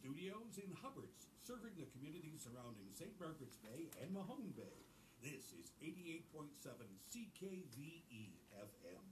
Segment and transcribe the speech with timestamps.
[0.00, 3.10] studios in Hubbards, serving the communities surrounding St.
[3.18, 4.84] Margaret's Bay and Mahone Bay.
[5.22, 6.52] This is 88.7
[7.10, 9.04] CKVE FM.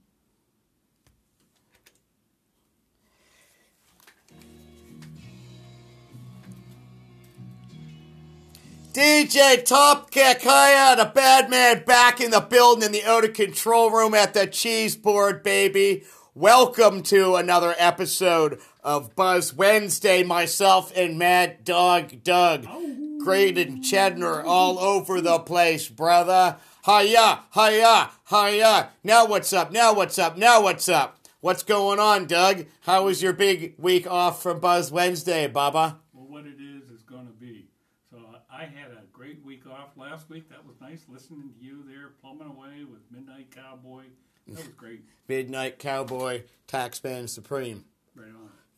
[8.93, 13.91] DJ Top Kick, hiya, the bad man back in the building in the of control
[13.91, 16.05] room at the cheese board, baby.
[16.35, 20.23] Welcome to another episode of Buzz Wednesday.
[20.23, 23.19] Myself and Mad Dog Doug, oh.
[23.25, 26.57] Great and Cheddar all over the place, brother.
[26.85, 28.91] Hiya, hiya, hiya.
[29.03, 29.73] Now what's up?
[29.73, 30.37] Now what's up?
[30.37, 31.19] Now what's up?
[31.41, 32.67] What's going on, Doug?
[32.83, 35.99] How was your big week off from Buzz Wednesday, Baba?
[36.13, 37.69] Well, what it is is going to be.
[38.11, 38.19] So
[38.51, 40.49] I had a great week off last week.
[40.51, 44.05] That was nice listening to you there, plumbing away with Midnight Cowboy.
[44.47, 45.05] That was great.
[45.29, 47.85] Midnight Cowboy, Taxman Supreme.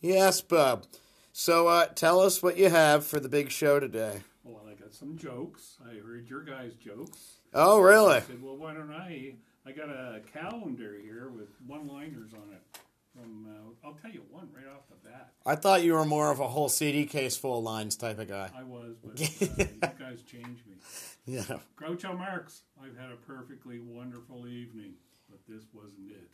[0.07, 0.87] Yes, Bub.
[1.33, 4.21] So uh, tell us what you have for the big show today.
[4.45, 5.79] Well, I got some jokes.
[5.85, 7.39] I heard your guys' jokes.
[7.53, 8.19] Oh, really?
[8.19, 9.35] I said, well, why don't I?
[9.67, 12.79] I got a calendar here with one-liners on it.
[13.17, 15.33] From uh, I'll tell you one right off the bat.
[15.45, 18.29] I thought you were more of a whole CD case full of lines type of
[18.29, 18.51] guy.
[18.57, 20.77] I was, but uh, you guys changed me.
[21.25, 21.59] Yeah.
[21.77, 22.63] Groucho Marx.
[22.81, 24.93] I've had a perfectly wonderful evening,
[25.29, 26.31] but this wasn't it.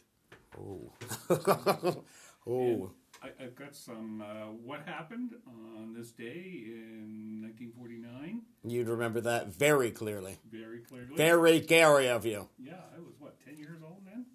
[0.58, 2.04] Oh.
[2.46, 2.90] oh.
[3.22, 4.22] I, I've got some.
[4.22, 8.42] Uh, what happened on this day in 1949?
[8.64, 10.38] You'd remember that very clearly.
[10.50, 11.16] Very clearly.
[11.16, 12.48] Very Gary of you.
[12.58, 14.26] Yeah, I was what 10 years old then.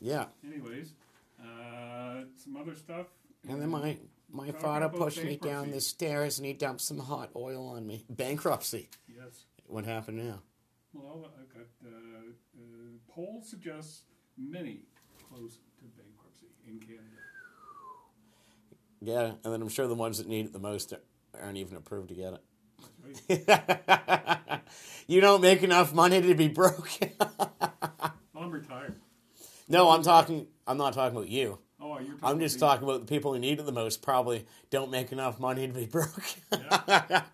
[0.00, 0.26] Yeah.
[0.46, 0.92] Anyways,
[1.40, 3.06] uh, some other stuff.
[3.48, 3.96] And then my
[4.30, 7.86] my Talking father pushed me down the stairs and he dumped some hot oil on
[7.86, 8.04] me.
[8.10, 8.90] Bankruptcy.
[9.08, 9.44] Yes.
[9.66, 10.40] What happened now?
[10.92, 11.90] Well, I've got uh,
[12.56, 14.02] uh, poll suggests
[14.36, 14.80] many
[15.28, 17.23] close to bankruptcy in Canada.
[19.00, 20.92] Yeah, and then I'm sure the ones that need it the most
[21.40, 22.40] aren't even approved to get it.
[25.06, 26.88] you don't make enough money to be broke.
[28.34, 28.96] I'm retired.
[29.68, 30.46] no, I'm talking.
[30.66, 31.58] I'm not talking about you.
[31.80, 32.16] Oh, you're.
[32.22, 34.02] I'm just talking about the people who need it the most.
[34.02, 36.24] Probably don't make enough money to be broke.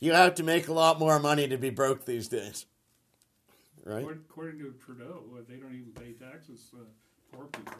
[0.00, 2.66] you have to make a lot more money to be broke these days,
[3.84, 4.04] right?
[4.04, 6.70] According, to Trudeau, uh, they don't even pay taxes.
[6.74, 6.84] Uh,
[7.32, 7.74] poor people.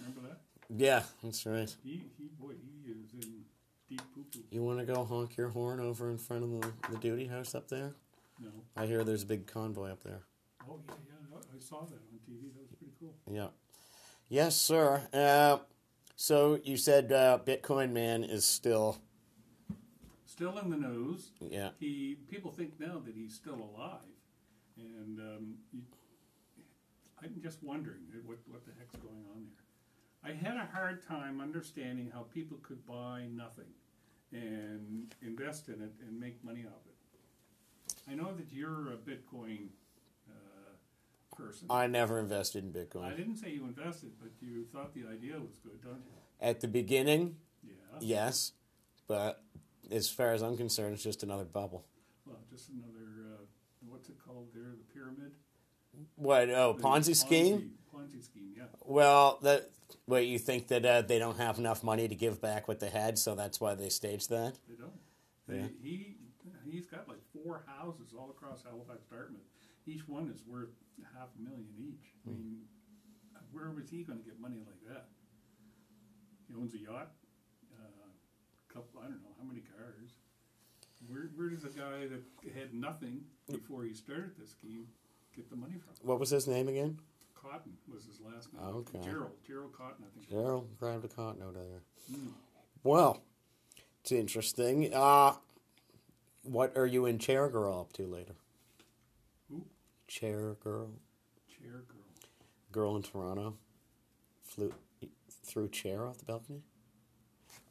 [0.00, 0.40] Remember that?
[0.74, 1.74] Yeah, that's right.
[1.84, 3.42] He, he, boy, he is in
[3.88, 4.40] deep poo poo.
[4.50, 7.54] You want to go honk your horn over in front of the, the duty house
[7.54, 7.92] up there?
[8.40, 8.50] No.
[8.76, 10.20] I hear there's a big convoy up there.
[10.68, 11.36] Oh yeah, yeah.
[11.36, 12.52] I- I saw that on TV.
[12.54, 13.14] That was pretty cool.
[13.30, 13.48] Yeah.
[14.28, 15.02] Yes, sir.
[15.12, 15.58] Uh,
[16.16, 18.98] so you said uh, Bitcoin Man is still.
[20.26, 21.30] Still in the news.
[21.40, 21.70] Yeah.
[21.80, 24.00] He people think now that he's still alive,
[24.76, 25.80] and um, you,
[27.22, 29.64] I'm just wondering what what the heck's going on there.
[30.26, 33.70] I had a hard time understanding how people could buy nothing
[34.32, 37.94] and invest in it and make money off it.
[38.10, 39.68] I know that you're a Bitcoin
[40.28, 41.68] uh, person.
[41.70, 43.04] I never invested in Bitcoin.
[43.04, 46.12] I didn't say you invested, but you thought the idea was good, don't you?
[46.40, 47.74] At the beginning, Yeah.
[48.00, 48.52] yes,
[49.06, 49.44] but
[49.92, 51.84] as far as I'm concerned, it's just another bubble.
[52.26, 53.44] Well, just another, uh,
[53.88, 55.32] what's it called there, the pyramid?
[56.16, 56.50] What?
[56.50, 57.72] Oh, The Ponzi scheme?
[57.94, 58.64] Ponzi scheme, yeah.
[58.84, 59.70] Well, that.
[60.08, 62.88] Wait, you think that uh, they don't have enough money to give back what they
[62.90, 64.54] had, so that's why they staged that?
[64.68, 64.92] They don't.
[65.48, 65.68] They, Yeah.
[65.82, 66.16] He,
[66.70, 69.40] he's got like four houses all across Halifax, Dartmouth.
[69.86, 70.70] Each one is worth
[71.14, 72.14] half a million each.
[72.26, 72.36] I Hmm.
[72.36, 72.58] mean,
[73.52, 75.06] where was he going to get money like that?
[76.48, 77.10] He owns a yacht,
[77.74, 78.08] uh,
[78.72, 80.10] couple, I don't know how many cars.
[81.08, 82.22] Where, where does a guy that
[82.54, 84.86] had nothing before he started this scheme
[85.34, 85.94] get the money from?
[86.06, 86.98] What was his name again?
[87.46, 88.62] Cotten was his last name.
[88.62, 88.98] Okay.
[89.02, 90.28] Gerald, Gerald Cotten, I think.
[90.30, 91.82] Gerald grabbed a cotton out there.
[92.12, 92.32] Mm.
[92.82, 93.22] Well,
[94.02, 94.92] it's interesting.
[94.92, 95.34] Uh,
[96.42, 98.34] what are you and Chair Girl up to later?
[99.50, 99.64] Who?
[100.08, 100.90] Chair Girl,
[101.48, 102.28] Chair girl.
[102.72, 103.54] girl in Toronto,
[104.42, 104.72] flew
[105.44, 106.62] threw chair off the balcony.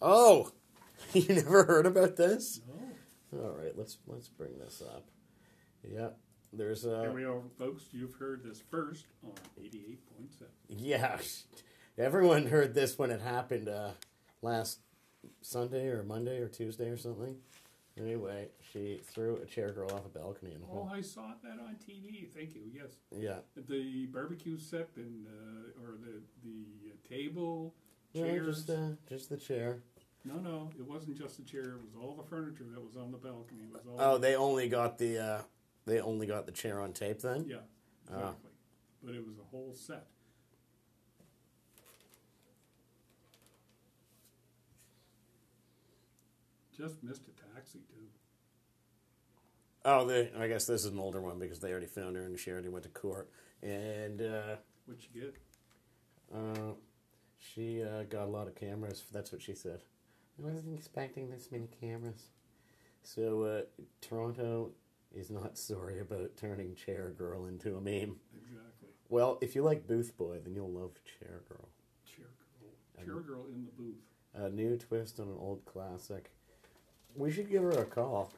[0.02, 0.52] Oh,
[1.14, 2.62] you never heard about this?
[3.32, 3.44] No.
[3.44, 5.06] All right, let's let's bring this up.
[5.84, 6.10] Yeah,
[6.54, 7.86] there's a Here we are, folks.
[7.92, 9.98] You've heard this first on 88.7.
[10.70, 11.18] yeah.
[11.98, 13.92] Everyone heard this when it happened uh,
[14.42, 14.80] last
[15.42, 17.38] Sunday or Monday or Tuesday or something.
[17.98, 21.78] Anyway, she threw a chair girl off a balcony and Oh, I saw that on
[21.78, 22.28] TV.
[22.30, 22.64] Thank you.
[22.74, 23.38] Yes, yeah.
[23.56, 27.74] the barbecue set and uh, or the the table,
[28.12, 28.58] Yeah, chairs.
[28.58, 29.78] just uh, just the chair.
[30.26, 31.62] No, no, it wasn't just the chair.
[31.76, 33.62] It was all the furniture that was on the balcony.
[33.64, 33.96] It was all.
[33.98, 35.42] Oh, they only got the uh,
[35.86, 37.46] they only got the chair on tape then.
[37.48, 37.58] Yeah,
[38.12, 38.16] Ah.
[38.18, 38.52] exactly.
[39.04, 40.08] But it was a whole set.
[46.76, 48.08] Just missed a taxi too.
[49.86, 52.38] Oh, they, I guess this is an older one because they already found her and
[52.40, 53.30] she already went to court.
[53.62, 54.56] And uh,
[54.86, 55.36] What'd she get?
[56.34, 56.74] uh,
[57.38, 59.04] she uh, got a lot of cameras.
[59.12, 59.82] That's what she said.
[60.40, 62.30] I wasn't expecting this many cameras.
[63.04, 63.62] So uh,
[64.02, 64.72] Toronto
[65.16, 68.18] is not sorry about turning Chair Girl into a meme.
[68.36, 68.90] Exactly.
[69.10, 71.70] Well, if you like Booth Boy, then you'll love Chair Girl.
[72.06, 72.26] Chair
[72.60, 73.06] girl.
[73.06, 73.96] Chair girl in the booth.
[74.34, 76.32] A new twist on an old classic.
[77.16, 78.34] We should give her a call.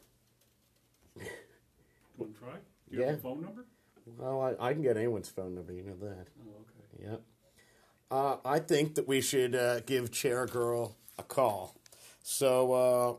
[2.18, 2.54] Want to try?
[2.90, 3.16] Do you have Yeah.
[3.16, 3.66] a phone number?
[4.18, 6.28] Well, I, I can get anyone's phone number, you know that.
[6.40, 7.10] Oh, okay.
[7.10, 7.22] Yep.
[8.10, 11.76] Uh, I think that we should uh, give Chair Girl a call.
[12.24, 13.14] So uh,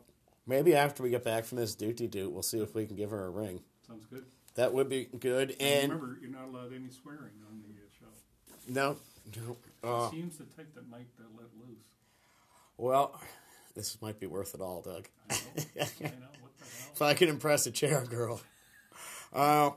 [0.48, 3.10] maybe after we get back from this duty doot, we'll see if we can give
[3.10, 3.60] her a ring.
[3.86, 4.24] Sounds good.
[4.56, 5.54] That would be good.
[5.60, 8.66] And And remember, you're not allowed any swearing on the uh, show.
[8.66, 8.96] no,
[9.36, 9.56] no.
[9.88, 11.84] Uh, Seems the type that might uh, let loose.
[12.76, 13.20] well,
[13.76, 15.06] this might be worth it all, Doug.
[15.30, 15.40] I know.
[15.76, 16.10] I know.
[16.40, 16.90] What the hell?
[16.94, 18.40] if I can impress a Chair Girl.
[19.32, 19.70] Uh,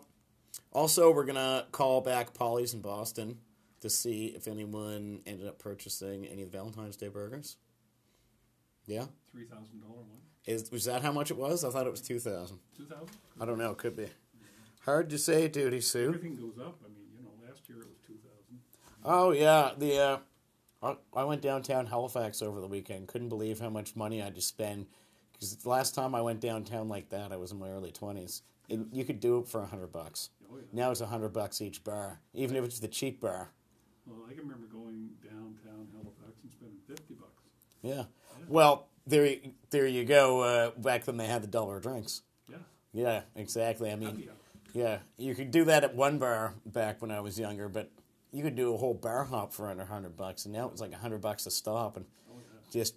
[0.72, 3.38] also, we're gonna call back Polly's in Boston
[3.82, 7.58] to see if anyone ended up purchasing any of the Valentine's Day burgers.
[8.88, 9.06] Yeah.
[9.32, 10.22] Three thousand dollar one.
[10.46, 11.64] Is was that how much it was?
[11.64, 12.60] I thought it was two thousand.
[12.76, 13.10] Two thousand.
[13.40, 13.74] I don't know.
[13.74, 14.08] Could be.
[14.86, 16.08] Hard to say, Duty Sue.
[16.08, 16.80] Everything goes up.
[16.84, 18.60] I mean, you know, last year it was two thousand.
[19.06, 20.18] Oh yeah, the uh,
[20.82, 23.08] I, I went downtown Halifax over the weekend.
[23.08, 24.88] Couldn't believe how much money I had to spend.
[25.34, 28.42] Because the last time I went downtown like that, I was in my early twenties.
[28.68, 30.30] You could do it for a hundred bucks.
[30.52, 30.64] Oh yeah.
[30.72, 33.50] Now it's a hundred bucks each bar, even if it's the cheap bar.
[34.06, 37.44] Well, I can remember going downtown Halifax and spending fifty bucks.
[37.82, 38.04] Yeah.
[38.48, 40.42] Well, there, you- there you go.
[40.42, 42.22] Uh, back when they had the dollar drinks.
[42.50, 42.58] Yeah.
[42.94, 43.92] Yeah, exactly.
[43.92, 44.30] I mean,
[44.74, 47.90] Yeah, you could do that at one bar back when I was younger, but
[48.32, 50.94] you could do a whole bar hop for under hundred bucks, and now it's like
[50.94, 52.72] hundred bucks a stop, and Oh yeah.
[52.72, 52.96] just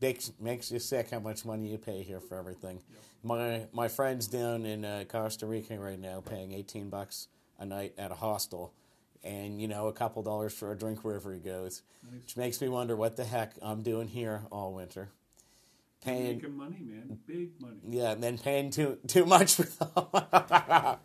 [0.00, 2.80] makes makes you sick how much money you pay here for everything.
[3.24, 7.26] My my friends down in uh, Costa Rica right now paying eighteen bucks
[7.58, 8.72] a night at a hostel,
[9.24, 12.20] and you know a couple dollars for a drink wherever he goes, Nice.
[12.20, 15.08] which makes me wonder what the heck I'm doing here all winter,
[16.06, 17.18] paying Making money, man.
[17.26, 17.76] Big money.
[17.88, 20.06] yeah, and then paying too too much for them.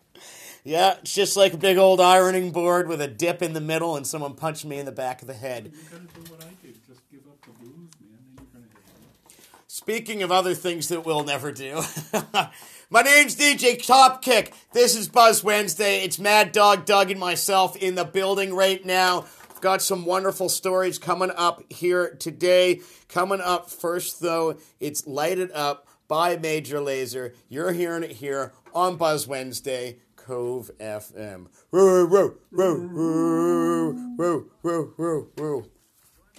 [0.64, 3.96] yeah, it's just like a big old ironing board with a dip in the middle
[3.96, 5.72] and someone punched me in the back of the head.
[5.74, 6.86] You gotta do what I did.
[6.86, 8.18] Just give up the booze, man.
[8.52, 9.34] Then you're gonna.
[9.66, 11.82] Speaking of other things that we'll never do,
[12.90, 14.52] my name's DJ Topkick.
[14.72, 16.04] This is Buzz Wednesday.
[16.04, 19.26] It's Mad Dog Doug and myself in the building right now.
[19.62, 22.80] Got some wonderful stories coming up here today.
[23.06, 27.32] Coming up first, though, it's Light It Up by Major Lazer.
[27.48, 31.46] You're hearing it here on Buzz Wednesday, Cove FM.
[31.70, 35.70] Woo, woo, woo, woo, woo, woo, woo, woo.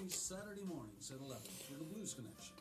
[0.09, 2.55] Saturday mornings at 11 for the Blues Connection.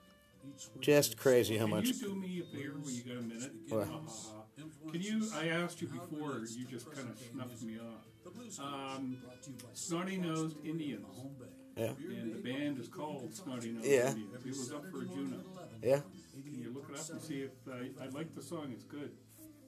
[0.81, 1.87] Just crazy how Can much.
[1.89, 3.51] you do me a favor when you got a minute?
[3.69, 3.89] What?
[3.89, 4.93] Ha, ha, ha.
[4.93, 5.27] Can you?
[5.35, 6.39] I asked you before.
[6.57, 8.12] You just kind of snuffed me off.
[8.25, 11.07] The Blues Um, brought to you by Snotty Nosed Indians.
[11.17, 11.47] Home Bay.
[11.83, 11.93] Yeah.
[12.21, 14.11] And the band is called Snotty Nosed Yeah.
[14.11, 14.47] Indians.
[14.47, 15.39] It was up for a Juno.
[15.83, 16.01] Yeah,
[16.45, 18.71] Can you look it up and see if I, I like the song?
[18.73, 19.11] It's good.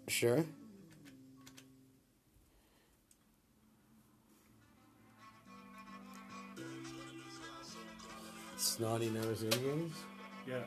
[0.08, 0.44] sure.
[8.56, 9.94] Snotty nose Indians.
[10.46, 10.62] Yeah.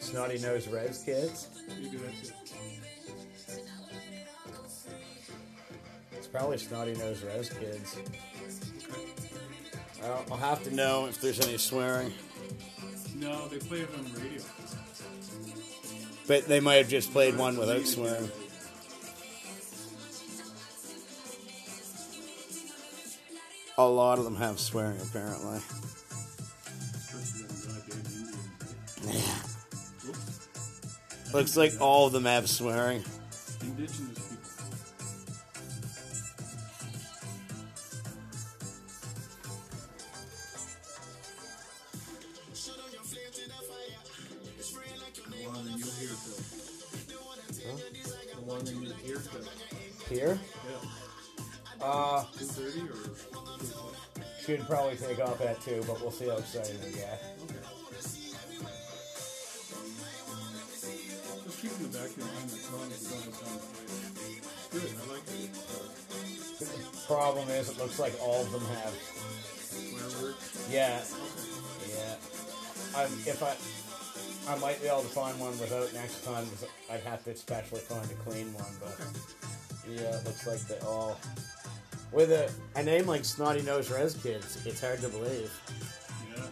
[0.00, 1.48] Snotty nose Rez kids.
[1.68, 2.34] Maybe that's it.
[6.12, 7.96] It's probably snotty nose Rez kids.
[10.02, 12.12] I'll, I'll have to know if there's any swearing,
[13.16, 14.42] No, they play it on the radio.
[16.26, 18.30] but they might have just played one without swearing.
[23.78, 25.60] A lot of them have swearing, apparently.
[29.04, 29.36] Yeah.
[31.32, 33.02] Looks like all of them have swearing.
[33.62, 34.21] Indigenous
[54.44, 57.22] should probably take off at two, but we'll see how excited we get.
[57.44, 57.54] Okay.
[61.44, 64.42] Just keep in the back of your mind that song is going to sound great.
[64.72, 65.50] Good, I like it.
[67.06, 68.94] Problem is, it looks like all of them have.
[68.94, 70.66] Swear words.
[70.70, 71.94] Yeah, Okay.
[71.94, 72.16] yeah.
[73.02, 73.56] Um, if I
[74.52, 76.46] I might be able to find one without next time.
[76.50, 78.98] 'cause I'd have to especially find a clean one, but
[79.88, 81.16] yeah, it looks like they all
[82.12, 84.64] with a, a name like Snotty Nose Rez Kids.
[84.66, 85.52] It's hard to believe.
[86.36, 86.44] Yeah.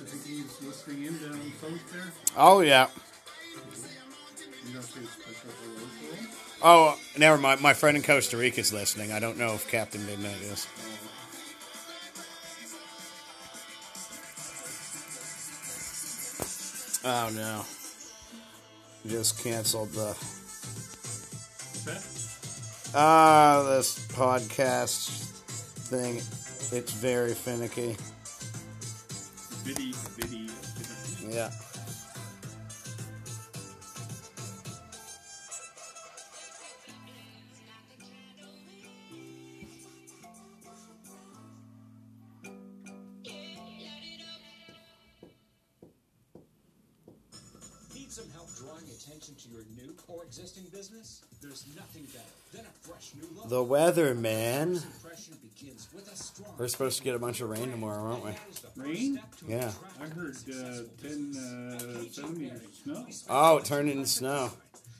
[0.00, 2.12] I think he's listening in down south there.
[2.36, 2.88] Oh yeah.
[4.66, 6.28] You don't say special hello to him?
[6.62, 7.60] Oh, never mind.
[7.60, 9.12] My friend in Costa Rica is listening.
[9.12, 10.66] I don't know if Captain Midnight is.
[17.06, 17.64] Oh no.
[19.06, 20.16] Just canceled the
[22.94, 25.10] ah this podcast
[25.90, 26.16] thing.
[26.16, 27.96] It's very finicky.
[29.66, 31.34] Biddy, biddy, biddy.
[31.34, 31.50] Yeah.
[53.46, 54.74] The weather, man.
[54.74, 58.12] First impression begins with a strong We're supposed to get a bunch of rain tomorrow,
[58.12, 58.30] aren't we?
[58.30, 59.20] That is the first Rain?
[59.46, 59.72] Yeah.
[60.00, 61.78] I heard uh, 10 uh,
[62.10, 63.06] centimeters of snow.
[63.28, 64.50] Oh, it turned into snow.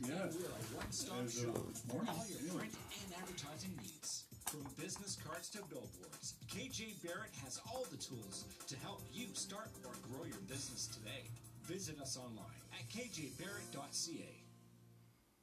[0.00, 0.08] Yeah.
[0.08, 1.48] We're a one-stop As of
[1.88, 2.10] morning,
[2.40, 2.58] anyway.
[2.58, 4.24] print and advertising needs.
[4.46, 9.68] From business cards to billboards, KJ Barrett has all the tools to help you start
[9.84, 11.24] or grow your business today.
[11.64, 14.43] Visit us online at kjbarrett.ca.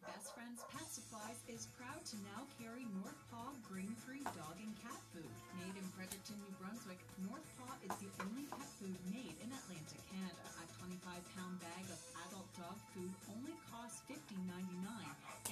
[0.01, 4.97] Best Friends Pet Supplies is proud to now carry North Paw grain-free dog and cat
[5.13, 5.29] food.
[5.61, 6.97] Made in Fredericton, New Brunswick,
[7.29, 10.41] North Paw is the only pet food made in Atlantic Canada.
[10.57, 14.81] A 25-pound bag of adult dog food only costs $15.99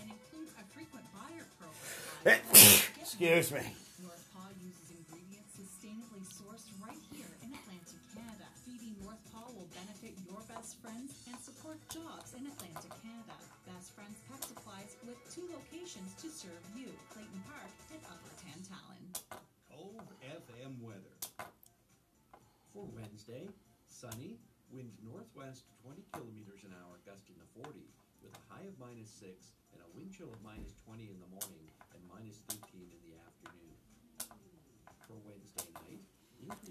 [0.02, 2.42] and includes a frequent buyer program.
[2.98, 3.64] Excuse me.
[4.02, 8.50] North Paw uses ingredients sustainably sourced right here in Atlantic Canada.
[8.66, 11.14] Feeding North Paw will benefit your best friends
[11.70, 13.38] and support jobs in Atlantic Canada.
[13.70, 19.06] Best Friends Pet Supplies with two locations to serve you, Clayton Park and Upper Tantallon.
[19.70, 21.14] Cove FM weather.
[22.74, 23.46] For Wednesday,
[23.86, 24.42] sunny,
[24.74, 27.86] wind northwest 20 kilometers an hour, gusting to 40,
[28.26, 29.30] with a high of minus 6
[29.74, 33.16] and a wind chill of minus 20 in the morning and minus 13 in the
[33.22, 33.78] afternoon.
[35.06, 36.02] For Wednesday night,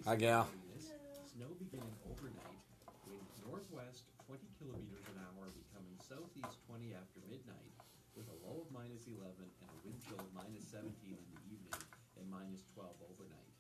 [0.07, 0.51] Hi, gal.
[0.51, 0.91] cloudiness,
[1.31, 2.63] snow beginning overnight,
[3.07, 7.73] winds northwest 20 kilometers an hour, becoming southeast 20 after midnight,
[8.17, 11.41] with a low of minus 11 and a wind chill of minus 17 in the
[11.53, 11.77] evening
[12.17, 13.53] and minus 12 overnight.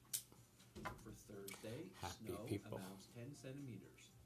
[1.05, 2.81] For Thursday, Happy snow people.
[2.81, 4.17] amounts 10 centimeters.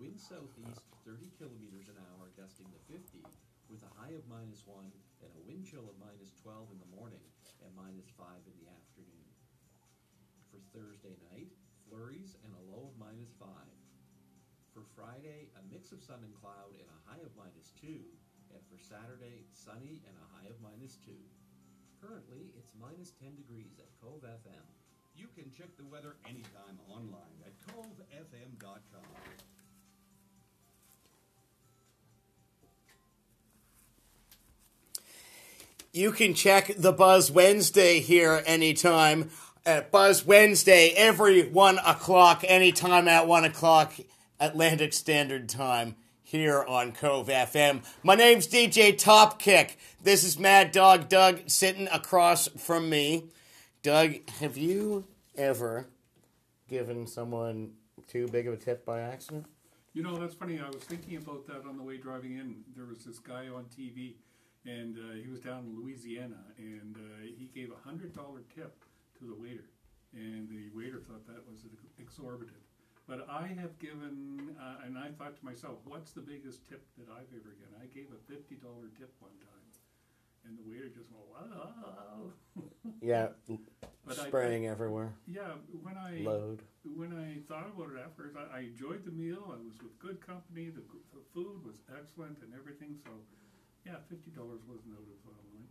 [0.00, 3.20] Wind southeast 30 kilometers an hour, gusting to 50,
[3.68, 6.92] with a high of minus 1 and a wind chill of minus 12 in the
[6.96, 7.20] morning
[7.60, 9.26] and minus 5 in the afternoon.
[10.48, 11.50] For Thursday night,
[11.84, 13.50] flurries and a low of minus 5.
[14.96, 17.86] For Friday, a mix of sun and cloud and a high of minus 2.
[17.86, 21.12] And for Saturday, sunny and a high of minus 2.
[22.00, 24.64] Currently, it's minus 10 degrees at Cove FM.
[25.14, 29.02] You can check the weather anytime online at covefm.com.
[35.92, 39.30] You can check the Buzz Wednesday here anytime
[39.64, 43.94] at Buzz Wednesday every one o'clock, anytime at one o'clock
[44.38, 47.82] Atlantic Standard Time here on Cove FM.
[48.02, 49.76] My name's DJ Topkick.
[50.02, 53.30] This is Mad Dog Doug sitting across from me.
[53.82, 55.86] Doug, have you ever
[56.68, 57.72] given someone
[58.08, 59.46] too big of a tip by accident?
[59.94, 60.60] You know, that's funny.
[60.60, 62.56] I was thinking about that on the way driving in.
[62.76, 64.16] There was this guy on TV,
[64.66, 68.84] and uh, he was down in Louisiana, and uh, he gave a hundred dollar tip
[69.18, 69.70] to the waiter,
[70.12, 71.60] and the waiter thought that was
[71.98, 72.65] exorbitant.
[73.08, 77.06] But I have given, uh, and I thought to myself, what's the biggest tip that
[77.08, 77.74] I've ever given?
[77.80, 79.68] I gave a fifty dollar tip one time,
[80.44, 82.32] and the waiter just went, "Wow!"
[83.00, 83.28] Yeah,
[84.06, 85.12] But I- spraying everywhere.
[85.26, 86.62] yeah, when I Load.
[86.96, 89.54] when I thought about it afterwards, I, I enjoyed the meal.
[89.54, 90.70] I was with good company.
[90.70, 90.82] The,
[91.14, 92.96] the food was excellent and everything.
[93.04, 93.10] So,
[93.84, 95.66] yeah, fifty dollars wasn't out of uh, line.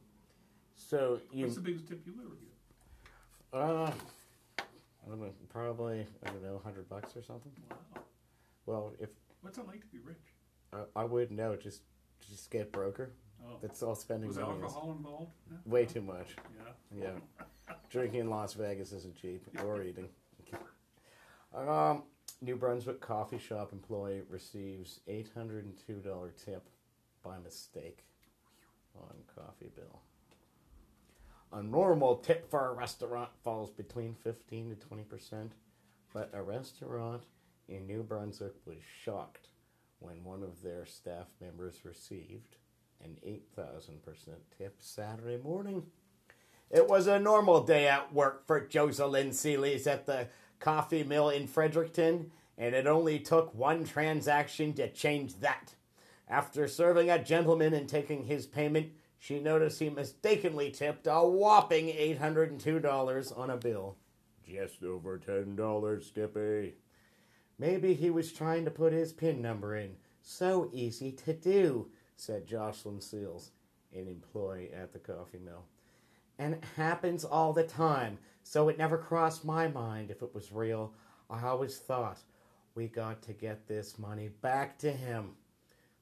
[0.77, 2.55] So you What's the biggest tip you ever give?
[3.51, 3.91] Uh,
[5.05, 7.51] I don't know, probably I don't know, hundred bucks or something.
[7.69, 8.01] Wow,
[8.65, 9.09] Well, if
[9.41, 10.33] what's it like to be rich?
[10.73, 11.81] I, I would know, just
[12.29, 13.11] just get broker.
[13.45, 14.57] Oh, That's all spending was money.
[14.57, 14.63] is.
[14.63, 15.31] alcohol involved?
[15.51, 15.57] Yeah.
[15.65, 16.35] Way too much.
[16.97, 17.11] Yeah.
[17.37, 20.07] Yeah, drinking in Las Vegas isn't cheap, or eating.
[21.53, 22.03] Um,
[22.41, 26.67] New Brunswick coffee shop employee receives eight hundred and two dollar tip
[27.23, 28.03] by mistake.
[28.97, 29.99] on coffee bill.
[31.53, 35.51] A normal tip for a restaurant falls between 15 to 20%,
[36.13, 37.23] but a restaurant
[37.67, 39.49] in New Brunswick was shocked
[39.99, 42.57] when one of their staff members received
[43.03, 43.99] an 8,000%
[44.57, 45.83] tip Saturday morning.
[46.69, 50.27] It was a normal day at work for Joselyn Seeley's at the
[50.59, 55.75] coffee mill in Fredericton, and it only took one transaction to change that.
[56.27, 58.91] After serving a gentleman and taking his payment,
[59.25, 63.97] she noticed he mistakenly tipped a whopping $802 on a bill.
[64.47, 66.75] Just over $10, Skippy.
[67.57, 69.95] Maybe he was trying to put his PIN number in.
[70.21, 73.49] So easy to do, said Jocelyn Seals,
[73.95, 75.65] an employee at the coffee mill.
[76.37, 80.51] And it happens all the time, so it never crossed my mind if it was
[80.51, 80.93] real.
[81.31, 82.19] I always thought
[82.75, 85.31] we got to get this money back to him.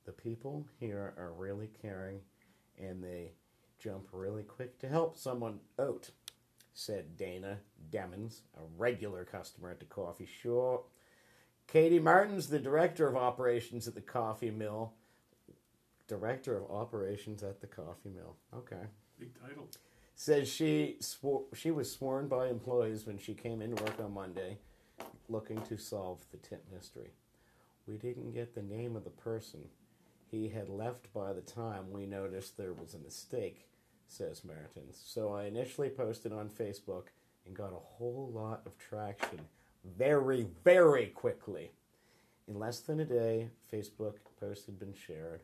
[0.04, 2.20] The people here are really caring
[2.80, 3.32] and they
[3.80, 6.10] jump really quick to help someone out,
[6.74, 7.60] said Dana
[7.92, 10.90] Demons, a regular customer at the coffee shop.
[11.68, 14.94] Katie Martin's the director of operations at the coffee mill.
[16.08, 18.36] Director of operations at the coffee mill.
[18.54, 18.86] Okay.
[19.20, 19.68] Big title.
[20.16, 24.58] Says she swore, she was sworn by employees when she came into work on Monday,
[25.28, 27.12] looking to solve the tip mystery.
[27.88, 29.62] We didn't get the name of the person.
[30.34, 33.68] He had left by the time we noticed there was a mistake,
[34.08, 35.00] says Martins.
[35.06, 37.10] So I initially posted on Facebook
[37.46, 39.42] and got a whole lot of traction
[39.86, 41.70] very, very quickly.
[42.48, 45.44] In less than a day, Facebook post had been shared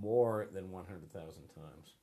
[0.00, 1.94] more than 100,000 times.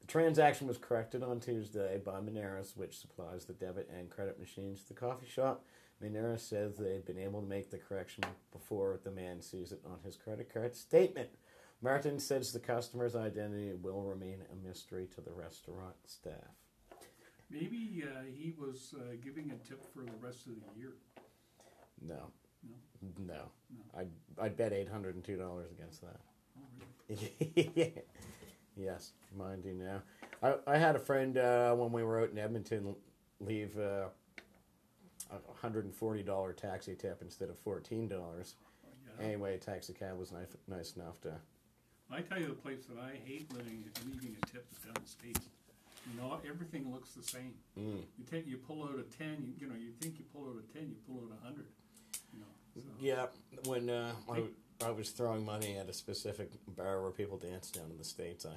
[0.00, 4.82] The transaction was corrected on Tuesday by Moneris, which supplies the debit and credit machines
[4.82, 5.64] to the coffee shop.
[6.02, 9.98] Moneris says they've been able to make the correction before the man sees it on
[10.04, 11.28] his credit card statement.
[11.80, 16.34] Martin says the customer's identity will remain a mystery to the restaurant staff.
[17.50, 20.92] Maybe uh, he was uh, giving a tip for the rest of the year.
[22.00, 22.30] No.
[22.62, 23.14] No?
[23.26, 23.42] No.
[23.96, 24.08] I'd,
[24.40, 26.20] I'd bet $802 against that.
[26.56, 26.62] Oh,
[27.08, 27.92] really?
[28.76, 30.02] yes, mind you now.
[30.42, 32.94] I, I had a friend uh, when we were out in Edmonton
[33.40, 33.76] leave
[35.32, 38.10] a $140 taxi tip instead of $14.
[38.10, 39.24] Yeah.
[39.24, 41.34] Anyway, taxi cab was nice, nice enough to.
[42.10, 45.08] I tell you the place that I hate living, leaving a tip is down the
[45.08, 45.46] states.
[46.12, 47.54] You know, everything looks the same.
[47.78, 48.02] Mm.
[48.18, 49.36] You take, you pull out a ten.
[49.40, 51.66] You, you know, you think you pull out a ten, you pull out a hundred.
[52.34, 53.26] You know, so, Yeah,
[53.66, 54.42] when uh, I,
[54.84, 58.44] I was throwing money at a specific bar where people dance down in the States,
[58.44, 58.56] I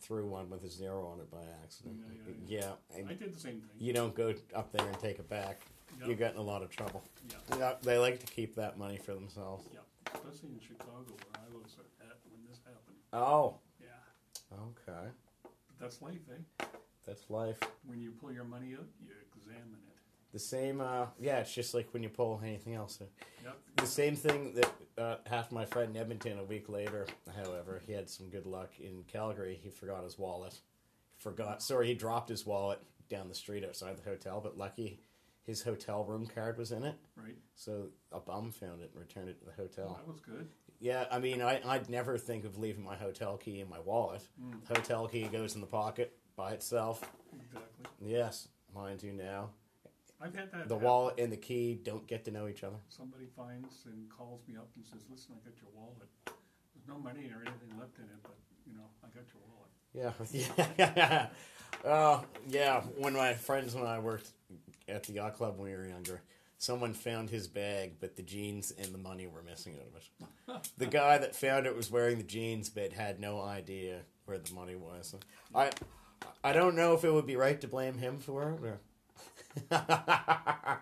[0.00, 1.96] threw one with a zero on it by accident.
[2.00, 3.70] Yeah, yeah, Yeah, and I did the same thing.
[3.78, 5.62] you don't go up there and take it back.
[5.98, 6.06] Yeah.
[6.06, 7.02] You get in a lot of trouble.
[7.28, 9.68] Yeah, Yeah, they like to keep that money for themselves.
[9.72, 9.80] yeah.
[10.14, 12.96] Especially in Chicago where I was at when this happened.
[13.12, 14.56] Oh, Yeah,
[14.92, 15.08] okay.
[15.80, 16.64] that's life, eh?
[17.06, 17.58] That's life.
[17.86, 19.96] When you pull your money out, you examine it.
[20.32, 23.00] The same, uh, yeah, it's just like when you pull anything else.
[23.42, 23.56] Yep.
[23.76, 27.92] The same thing that uh, to my friend in Edmonton a week later, however, he
[27.92, 29.58] had some good luck in Calgary.
[29.62, 30.54] He forgot his wallet.
[31.18, 35.00] Forgot, sorry, he dropped his wallet down the street outside the hotel, but lucky
[35.46, 36.96] his hotel room card was in it.
[37.16, 37.36] Right.
[37.54, 39.98] So a bum found it and returned it to the hotel.
[39.98, 40.48] that was good.
[40.80, 44.26] Yeah, I mean, I, I'd never think of leaving my hotel key in my wallet.
[44.42, 44.66] Mm.
[44.66, 47.02] Hotel key goes in the pocket by itself.
[47.34, 47.86] Exactly.
[48.00, 49.50] Yes, mine do now.
[50.22, 50.68] I've had that.
[50.68, 50.80] The happen.
[50.80, 52.76] wallet and the key don't get to know each other.
[52.88, 56.08] Somebody finds and calls me up and says, "Listen, I got your wallet.
[56.26, 59.70] There's no money or anything left in it, but you know, I got your wallet."
[59.92, 60.64] Yeah,
[61.84, 62.82] yeah, uh, yeah.
[62.96, 64.30] When my friends and I worked
[64.90, 66.22] at the yacht club when we were younger,
[66.58, 70.70] someone found his bag, but the jeans and the money were missing out of it.
[70.78, 74.52] the guy that found it was wearing the jeans, but had no idea where the
[74.54, 75.14] money was.
[75.54, 75.70] I,
[76.44, 78.60] I don't know if it would be right to blame him for it.
[78.64, 78.80] Or...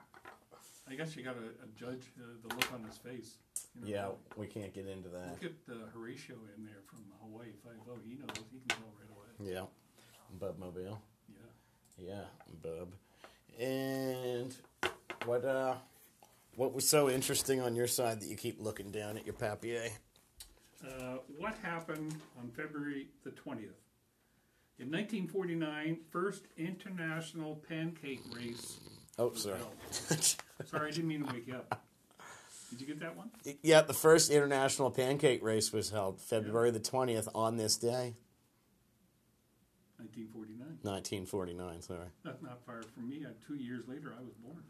[0.90, 3.36] I guess you got to uh, judge uh, the look on his face.
[3.74, 5.30] You know, yeah, we can't get into that.
[5.30, 7.98] Look at uh, Horatio in there from Hawaii Five O.
[8.04, 8.46] He knows.
[8.50, 9.54] He can tell right away.
[9.54, 9.66] Yeah,
[10.40, 11.00] Bub Mobile.
[11.28, 12.08] Yeah.
[12.08, 12.24] Yeah,
[12.62, 12.92] Bub.
[13.58, 14.54] And
[15.24, 15.74] what uh
[16.56, 19.88] what was so interesting on your side that you keep looking down at your papier?
[20.84, 23.74] Uh, what happened on February the 20th?
[24.80, 28.78] In 1949, first international pancake race.
[29.18, 29.58] Oh, sorry.
[30.66, 31.82] Sorry, I didn't mean to wake you up.
[32.70, 33.30] Did you get that one?
[33.62, 38.14] yeah, the first international pancake race was held February the 20th on this day,
[39.96, 40.47] 1949.
[40.88, 42.00] 1949, sorry.
[42.24, 43.24] That's not far from me.
[43.24, 44.62] Uh, two years later, I was born.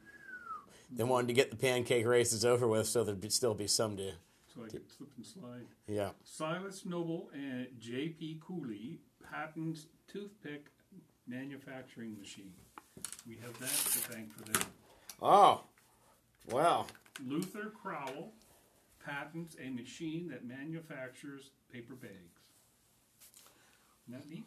[0.91, 3.97] They wanted to get the pancake races over with so there'd be, still be some
[3.99, 4.15] to So
[4.55, 5.67] so I could slip and slide.
[5.87, 6.11] Yeah.
[6.25, 8.41] Silas Noble and J.P.
[8.47, 9.01] Cooley
[9.31, 10.67] patents toothpick
[11.27, 12.53] manufacturing machine.
[13.29, 14.67] We have that to thank for that.
[15.21, 15.63] Oh,
[16.51, 16.87] wow.
[17.27, 18.33] Luther Crowell
[19.05, 22.13] patents a machine that manufactures paper bags.
[24.09, 24.45] Isn't that neat?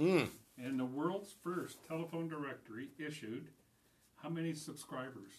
[0.00, 0.28] Mm.
[0.62, 3.48] And the world's first telephone directory issued
[4.16, 5.30] how many subscribers?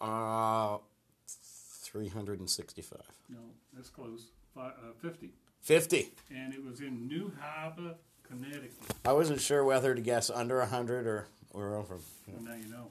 [0.00, 0.78] Uh,
[1.26, 3.00] 365.
[3.28, 3.38] No,
[3.74, 4.26] that's close.
[4.54, 4.70] Fi uh,
[5.00, 5.30] 50.
[5.62, 6.12] 50.
[6.34, 8.72] And it was in New Haven, Connecticut.
[9.04, 11.98] I wasn't sure whether to guess under 100 or, or over.
[12.26, 12.88] Well, now you know.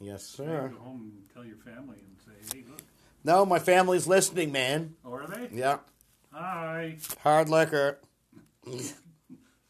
[0.00, 0.72] Yes, sir.
[0.74, 2.80] go home and tell your family and say, hey, look.
[3.24, 4.94] No, my family's listening, man.
[5.04, 5.48] Oh, are they?
[5.52, 5.78] Yeah.
[6.32, 6.96] Hi.
[7.22, 7.98] Hard liquor.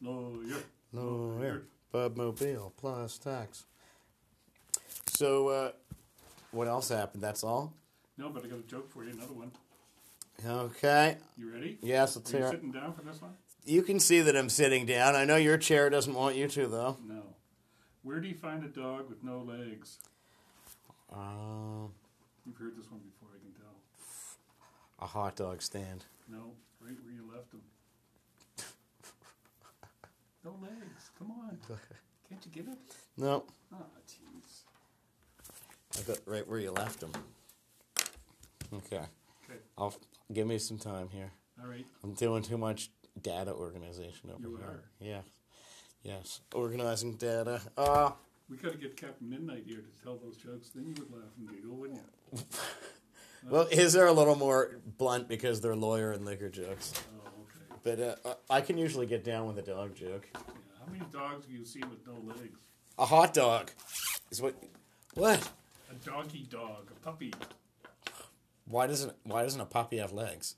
[0.01, 0.57] No, you're.
[0.93, 1.63] No, here.
[1.91, 3.65] Bud Mobile plus tax.
[5.07, 5.71] So, uh,
[6.51, 7.23] what else happened?
[7.23, 7.73] That's all?
[8.17, 9.11] No, but I got a joke for you.
[9.11, 9.51] Another one.
[10.45, 11.17] Okay.
[11.37, 11.77] You ready?
[11.81, 12.55] Yes, let's Are you hear it.
[12.55, 13.31] sitting down for this one?
[13.65, 15.15] You can see that I'm sitting down.
[15.15, 16.97] I know your chair doesn't want you to, though.
[17.07, 17.23] No.
[18.03, 19.99] Where do you find a dog with no legs?
[21.11, 21.87] Uh,
[22.45, 23.75] You've heard this one before, I can tell.
[24.99, 26.03] a hot dog stand.
[26.29, 26.51] No,
[26.81, 27.61] right where you left them.
[30.43, 31.09] No legs.
[31.17, 31.57] Come on.
[32.29, 32.77] Can't you get it?
[33.17, 33.77] No, Ah,
[34.07, 34.63] jeez.
[35.99, 37.11] I got right where you left them.
[38.73, 38.97] Okay.
[38.97, 39.59] Okay.
[39.77, 39.93] I'll
[40.31, 41.31] give me some time here.
[41.61, 41.85] All right.
[42.03, 42.89] I'm doing too much
[43.21, 44.65] data organization over You here.
[44.65, 44.83] are.
[44.99, 45.21] Yeah.
[46.03, 46.41] Yes.
[46.53, 47.61] Organizing data.
[47.77, 48.11] Uh,
[48.49, 50.69] We got to get Captain Midnight here to tell those jokes.
[50.69, 51.99] Then you would laugh and giggle, wouldn't
[52.33, 52.39] you?
[53.49, 56.93] well, his are a little more blunt because they're lawyer and liquor jokes.
[57.22, 57.22] Oh.
[57.83, 60.27] But uh, I can usually get down with a dog joke.
[60.33, 62.59] How many dogs do you see with no legs?
[62.97, 63.71] A hot dog
[64.31, 64.55] is what.
[65.15, 65.47] What?
[65.91, 67.33] A doggy dog, a puppy.
[68.65, 70.55] Why doesn't Why doesn't a puppy have legs?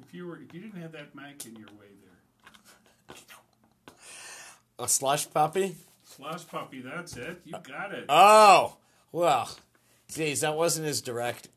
[0.00, 1.88] If you were, if you didn't have that mank in your way
[3.08, 3.16] there,
[4.78, 5.76] A slush puppy?
[6.04, 6.80] slush puppy.
[6.82, 7.40] That's it.
[7.44, 8.04] You got it.
[8.08, 8.76] Oh,
[9.10, 9.50] well,
[10.12, 11.48] geez, that wasn't as direct.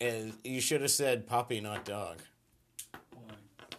[0.00, 2.18] And you should have said puppy, not dog?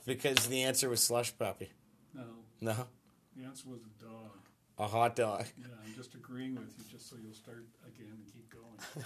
[0.08, 1.70] Because the answer was slush puppy.
[2.16, 2.24] No.
[2.62, 2.88] No,
[3.36, 4.32] The answer was a dog.
[4.80, 5.46] a hot dog.
[5.60, 9.06] Yeah, I'm just agreeing with you, just so you'll start again and keep going.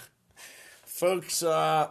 [0.86, 1.88] Folks, uh,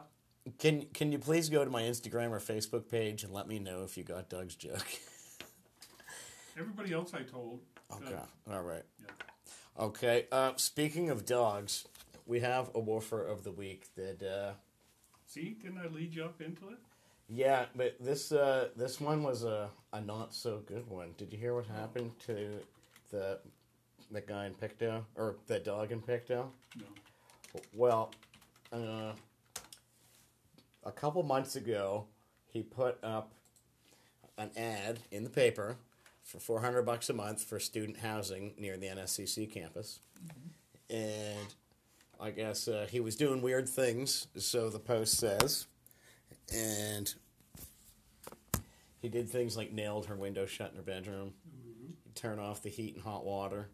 [0.57, 3.83] can can you please go to my Instagram or Facebook page and let me know
[3.83, 4.85] if you got Doug's joke?
[6.57, 7.59] Everybody else I told.
[7.93, 8.53] Okay, good.
[8.53, 8.83] all right.
[8.99, 9.83] Yeah.
[9.85, 10.25] Okay.
[10.31, 11.87] Uh, speaking of dogs,
[12.25, 14.23] we have a woofer of the week that.
[14.23, 14.53] Uh,
[15.27, 16.77] See, didn't I lead you up into it?
[17.33, 21.13] Yeah, but this uh, this one was a, a not so good one.
[21.17, 22.49] Did you hear what happened to
[23.09, 23.39] the
[24.11, 26.43] the guy in Pictou or the dog in Pictou?
[26.77, 26.85] No.
[27.73, 28.11] Well,
[28.73, 29.13] uh,
[30.83, 32.05] a couple months ago,
[32.47, 33.31] he put up
[34.37, 35.77] an ad in the paper
[36.23, 40.01] for four hundred bucks a month for student housing near the NSCC campus,
[40.89, 41.47] and
[42.19, 44.27] I guess uh, he was doing weird things.
[44.35, 45.67] So the post says,
[46.53, 47.13] and
[49.01, 51.33] he did things like nailed her window shut in her bedroom,
[52.15, 53.69] turn off the heat and hot water.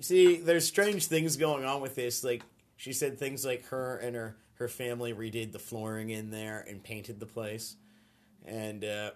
[0.00, 2.22] See, there's strange things going on with this.
[2.22, 2.42] Like
[2.76, 6.82] she said, things like her and her her family redid the flooring in there and
[6.82, 7.76] painted the place,
[8.44, 9.10] and uh,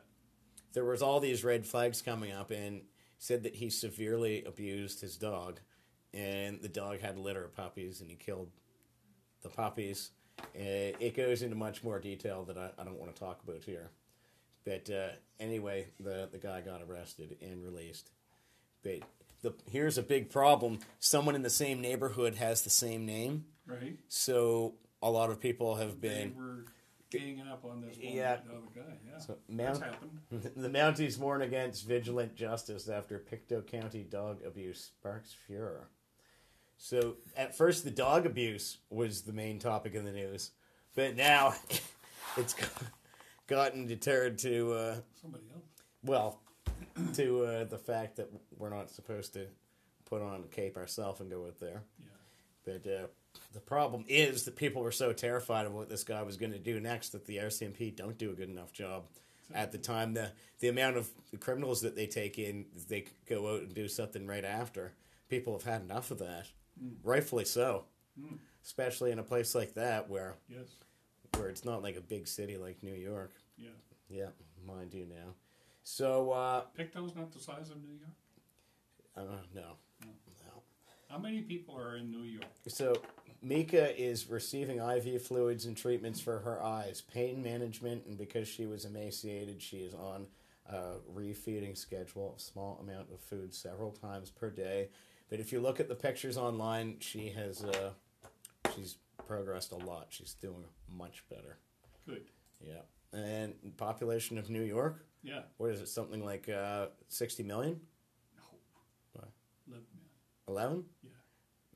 [0.73, 2.83] there was all these red flags coming up, and
[3.19, 5.61] said that he severely abused his dog,
[6.13, 8.51] and the dog had a litter of puppies, and he killed
[9.43, 10.11] the puppies.
[10.57, 13.63] Uh, it goes into much more detail that I, I don't want to talk about
[13.65, 13.91] here.
[14.65, 18.11] But uh, anyway, the, the guy got arrested and released.
[18.83, 19.01] But
[19.43, 23.45] the, here's a big problem someone in the same neighborhood has the same name.
[23.67, 23.99] Right?
[24.09, 26.37] So a lot of people have They been.
[26.37, 26.65] were
[27.11, 28.37] ganging up on this one Yeah.
[28.75, 28.83] guy.
[29.11, 29.19] Yeah.
[29.19, 30.11] So Mount, happened.
[30.57, 35.89] the Mounties warn against vigilant justice after Pictou County dog abuse sparks furor.
[36.83, 40.51] So at first, the dog abuse was the main topic in the news,
[40.95, 41.53] but now
[42.39, 42.57] it's
[43.47, 45.65] gotten deterred to uh, Somebody else.
[46.03, 46.41] well
[47.15, 49.47] to uh, the fact that we're not supposed to
[50.07, 51.83] put on a cape ourselves and go out there.
[51.99, 52.07] Yeah.
[52.65, 53.07] But uh,
[53.53, 56.59] the problem is that people were so terrified of what this guy was going to
[56.59, 59.05] do next that the RCMP don't do a good enough job.
[59.55, 63.63] At the time, the the amount of criminals that they take in, they go out
[63.63, 64.95] and do something right after.
[65.29, 66.47] People have had enough of that,
[67.03, 67.85] rightfully so.
[68.65, 70.67] Especially in a place like that where Yes.
[71.37, 73.33] where it's not like a big city like New York.
[73.57, 73.71] Yeah.
[74.09, 74.29] Yeah,
[74.67, 75.35] mind you now.
[75.83, 78.11] So uh, Pictou's not the size of New York.
[79.17, 79.63] uh no,
[80.05, 80.63] no.
[81.09, 82.45] How many people are in New York?
[82.69, 83.01] So
[83.43, 88.67] Mika is receiving IV fluids and treatments for her eyes, pain management, and because she
[88.67, 90.27] was emaciated, she is on
[90.69, 94.89] a refeeding schedule, a small amount of food several times per day.
[95.31, 97.91] But if you look at the pictures online, she has uh,
[98.75, 100.09] she's progressed a lot.
[100.11, 101.57] She's doing much better.
[102.07, 102.25] Good.
[102.61, 102.83] Yeah.
[103.13, 105.43] And population of New York, Yeah.
[105.57, 105.89] what is it?
[105.89, 107.81] Something like uh, sixty million,
[108.37, 108.43] No.
[109.15, 109.29] What?
[109.69, 109.81] Man.
[110.49, 110.85] eleven?
[111.03, 111.11] Yeah.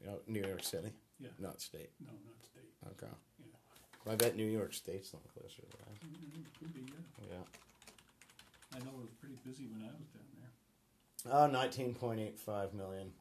[0.01, 1.29] You know, New York City, Yeah.
[1.39, 1.91] not state.
[2.01, 2.71] No, not state.
[3.05, 3.13] Okay.
[3.39, 4.13] Yeah.
[4.13, 5.95] I bet New York State's not closer to that.
[6.07, 7.37] Mm, Could be, yeah.
[7.37, 8.77] Yeah.
[8.77, 11.33] I know it was pretty busy when I was down there.
[11.33, 13.13] Oh, 19.85 million.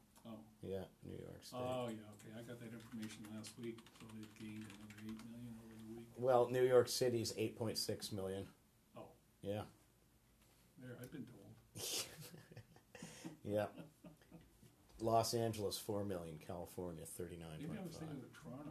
[0.66, 1.58] Yeah, New York State.
[1.60, 2.32] Oh, yeah, okay.
[2.38, 6.06] I got that information last week, so they've gained another eight million over the week.
[6.16, 8.46] well, New York City's 8.6 million.
[8.96, 9.02] Oh,
[9.42, 9.62] Yeah.
[10.80, 11.44] there, I've been told.
[13.46, 13.66] Yeah.
[15.00, 17.60] Los Angeles 4 million, California 39.5.
[17.60, 18.70] Maybe I was thinking of Toronto.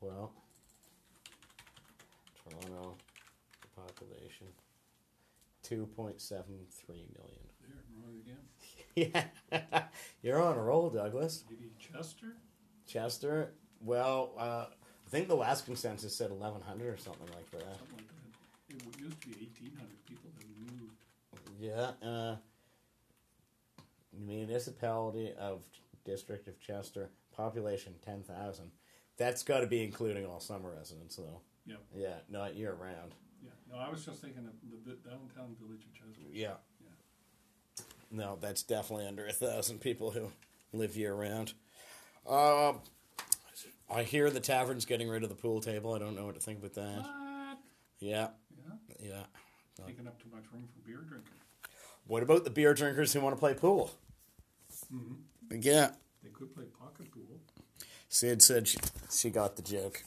[0.00, 0.32] Well,
[2.48, 2.96] Toronto
[3.76, 4.46] population
[5.62, 7.44] 2.73 million.
[7.60, 8.38] There, I'm wrong again.
[8.98, 9.24] Yeah.
[10.22, 11.44] You're on a roll, Douglas.
[11.48, 12.34] Maybe Chester?
[12.86, 14.66] Chester, well, uh,
[15.06, 17.60] I think the last consensus said 1,100 or something like that.
[17.78, 18.96] Something like that.
[18.98, 20.94] It used to be eighteen hundred people that moved.
[21.58, 22.06] Yeah.
[22.06, 22.36] Uh,
[24.18, 25.62] municipality of
[26.04, 28.70] District of Chester, population 10,000.
[29.16, 31.40] That's got to be including all summer residents, though.
[31.66, 33.14] Yeah, Yeah, not year round.
[33.42, 33.50] yeah.
[33.70, 36.22] No, I was just thinking of the bi- downtown village of Chester.
[36.32, 36.54] Yeah.
[38.10, 38.16] Yeah.
[38.24, 40.30] No, that's definitely under a thousand people who
[40.72, 41.52] live year round.
[42.28, 42.80] Um,
[43.90, 45.94] I hear the tavern's getting rid of the pool table.
[45.94, 46.98] I don't know what to think about that.
[47.02, 47.58] What?
[48.00, 48.28] Yeah,
[49.00, 49.22] Yeah, yeah.
[49.86, 51.32] taking up too much room for beer drinking.
[52.06, 53.90] What about the beer drinkers who want to play pool?
[54.92, 55.56] Mm-hmm.
[55.62, 55.90] Yeah.
[56.22, 57.40] They could play pocket pool.
[58.08, 58.78] Sid said she,
[59.10, 60.02] she got the joke.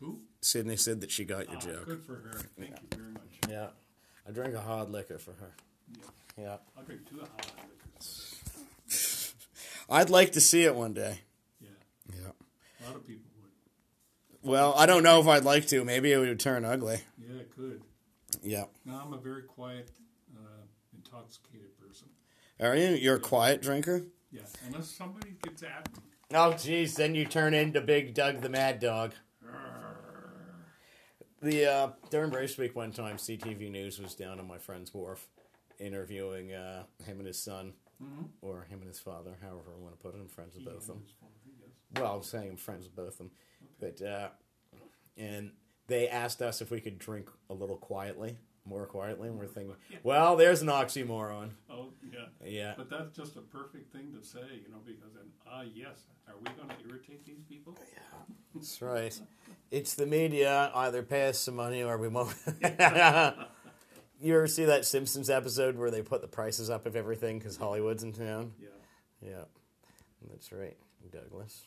[0.00, 0.20] Who?
[0.40, 1.86] Sydney said that she got your Ah, joke.
[1.86, 2.40] Good for her.
[2.58, 3.22] Thank you very much.
[3.48, 3.68] Yeah.
[4.28, 5.52] I drank a hard liquor for her.
[6.38, 6.56] Yeah.
[6.76, 7.20] I'll drink two.
[9.90, 11.20] I'd like to see it one day.
[11.60, 11.68] Yeah,
[12.12, 12.30] Yeah.
[12.80, 14.48] a lot of people would.
[14.50, 15.84] Well, I don't know if I'd like to.
[15.84, 17.00] Maybe it would turn ugly.
[17.18, 17.82] Yeah, it could.
[18.42, 18.64] Yeah.
[18.86, 19.90] No, I'm a very quiet,
[20.36, 20.62] uh,
[20.96, 22.08] intoxicated person.
[22.60, 22.90] Are you?
[22.96, 24.04] You're a quiet drinker?
[24.32, 25.98] Yeah, unless somebody gets at me.
[26.32, 26.94] Oh, jeez.
[26.94, 29.12] Then you turn into Big Doug the Mad Dog.
[31.42, 35.26] The uh, during race week one time, CTV News was down on my friend's wharf,
[35.80, 37.72] interviewing uh, him and his son,
[38.40, 40.20] or him and his father, however I want to put it.
[40.20, 41.02] I'm friends with both of them.
[41.96, 43.30] Well, I'm saying I'm friends with both of them,
[43.80, 44.28] but uh,
[45.16, 45.52] and
[45.86, 49.74] they asked us if we could drink a little quietly, more quietly, and we're thinking,
[50.04, 51.50] well, there's an oxymoron.
[51.68, 52.26] Oh, yeah.
[52.44, 52.74] Yeah.
[52.76, 56.34] But that's just a perfect thing to say, you know, because then, ah, yes, are
[56.38, 57.76] we going to irritate these people?
[57.92, 59.20] Yeah, that's right.
[59.70, 60.70] It's the media.
[60.74, 62.34] Either pay us some money or we won't.
[64.20, 67.56] you ever see that Simpsons episode where they put the prices up of everything because
[67.56, 68.52] Hollywood's in town?
[68.60, 68.68] Yeah.
[69.22, 69.44] Yeah,
[70.30, 70.76] that's right,
[71.12, 71.62] Douglas.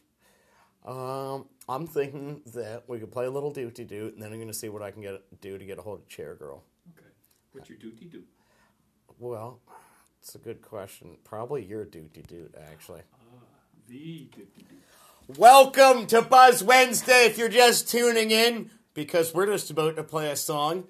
[0.85, 4.47] Um, I'm thinking that we could play a little duty doot, and then I'm going
[4.47, 6.63] to see what I can get do to get a hold of Chair Girl.
[6.97, 7.07] Okay.
[7.51, 8.23] What's your duty do?
[9.19, 9.59] Well,
[10.21, 11.17] it's a good question.
[11.23, 13.01] Probably your duty doot, actually.
[13.87, 14.75] The duty do.
[15.37, 17.25] Welcome to Buzz Wednesday.
[17.25, 20.85] If you're just tuning in, because we're just about to play a song.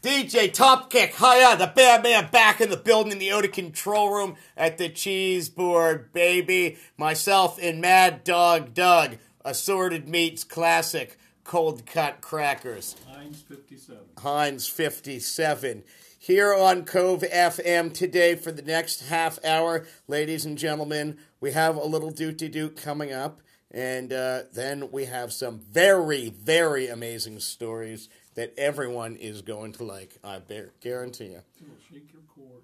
[0.00, 4.14] DJ Top Kick, hiya, the bad man back in the building in the Oda control
[4.14, 6.76] room at the cheese board, baby.
[6.96, 12.94] Myself and Mad Dog Doug, assorted meats classic, cold cut crackers.
[13.10, 13.98] Heinz 57.
[14.18, 15.82] Heinz 57.
[16.16, 21.74] Here on Cove FM today for the next half hour, ladies and gentlemen, we have
[21.74, 27.40] a little duty doot coming up, and uh, then we have some very, very amazing
[27.40, 28.08] stories
[28.38, 30.14] that everyone is going to like.
[30.22, 31.42] I bear, guarantee you.
[31.56, 32.60] It will shake your core.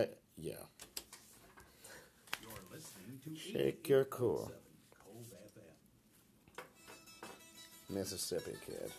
[0.00, 0.52] Uh, yeah.
[2.40, 4.52] You're listening to Shake your core.
[4.52, 4.52] 88.7
[5.02, 5.26] Cove
[7.90, 7.94] FM.
[7.96, 8.92] Mississippi kid.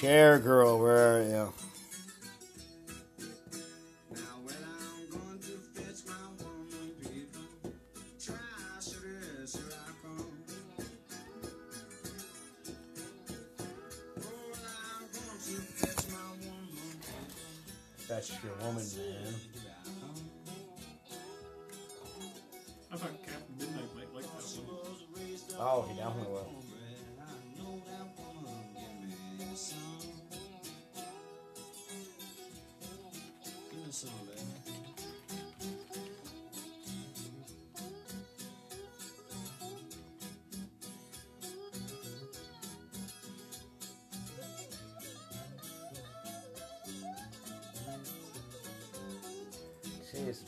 [0.00, 1.59] Chair girl, where are you?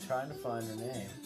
[0.07, 1.22] Trying to find her name.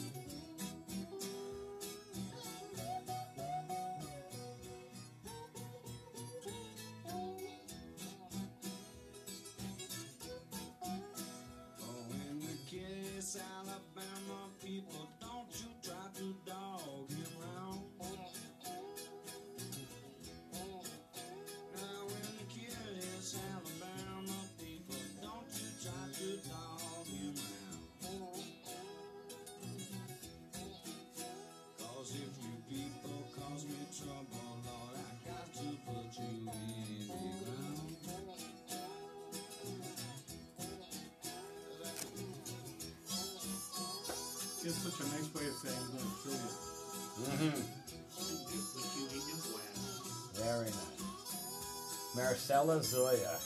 [52.67, 53.39] Marcella Zoya.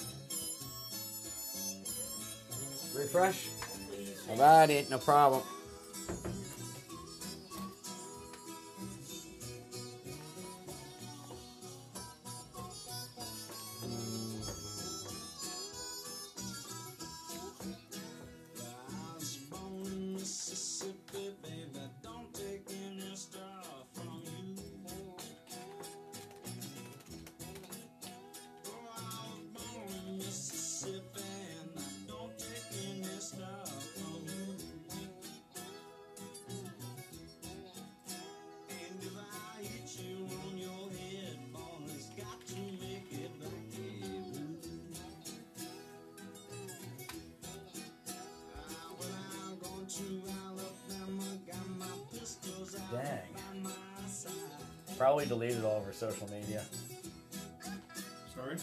[2.96, 3.50] Refresh.
[4.28, 5.44] Alrighty, no problem.
[55.02, 56.62] Probably deleted all of her social media.
[58.36, 58.56] Sorry?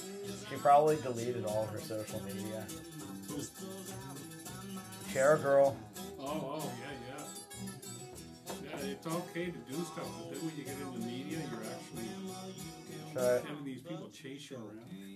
[0.49, 2.65] She probably deleted all of her social media.
[5.13, 5.77] Share girl.
[6.21, 8.81] Oh, oh, yeah, yeah.
[8.85, 12.09] Yeah, it's okay to do stuff, but then when you get into media, you're actually
[13.15, 13.49] Try.
[13.49, 15.08] having these people chase you around.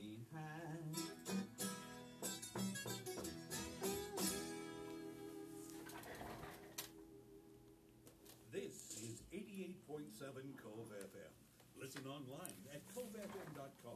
[12.12, 13.92] Online at covefm.com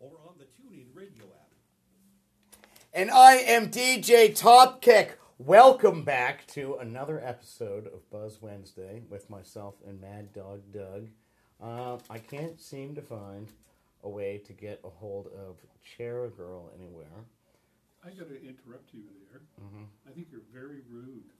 [0.00, 2.58] or on the TuneIn radio app.
[2.92, 5.10] And I am DJ Topkick.
[5.38, 11.06] Welcome back to another episode of Buzz Wednesday with myself and Mad Dog Doug.
[11.62, 13.52] Uh, I can't seem to find
[14.02, 15.58] a way to get a hold of
[15.96, 17.06] Chair Girl anywhere.
[18.04, 19.40] I got to interrupt you there.
[19.60, 19.86] Mhm.
[20.08, 21.30] I think you're very rude.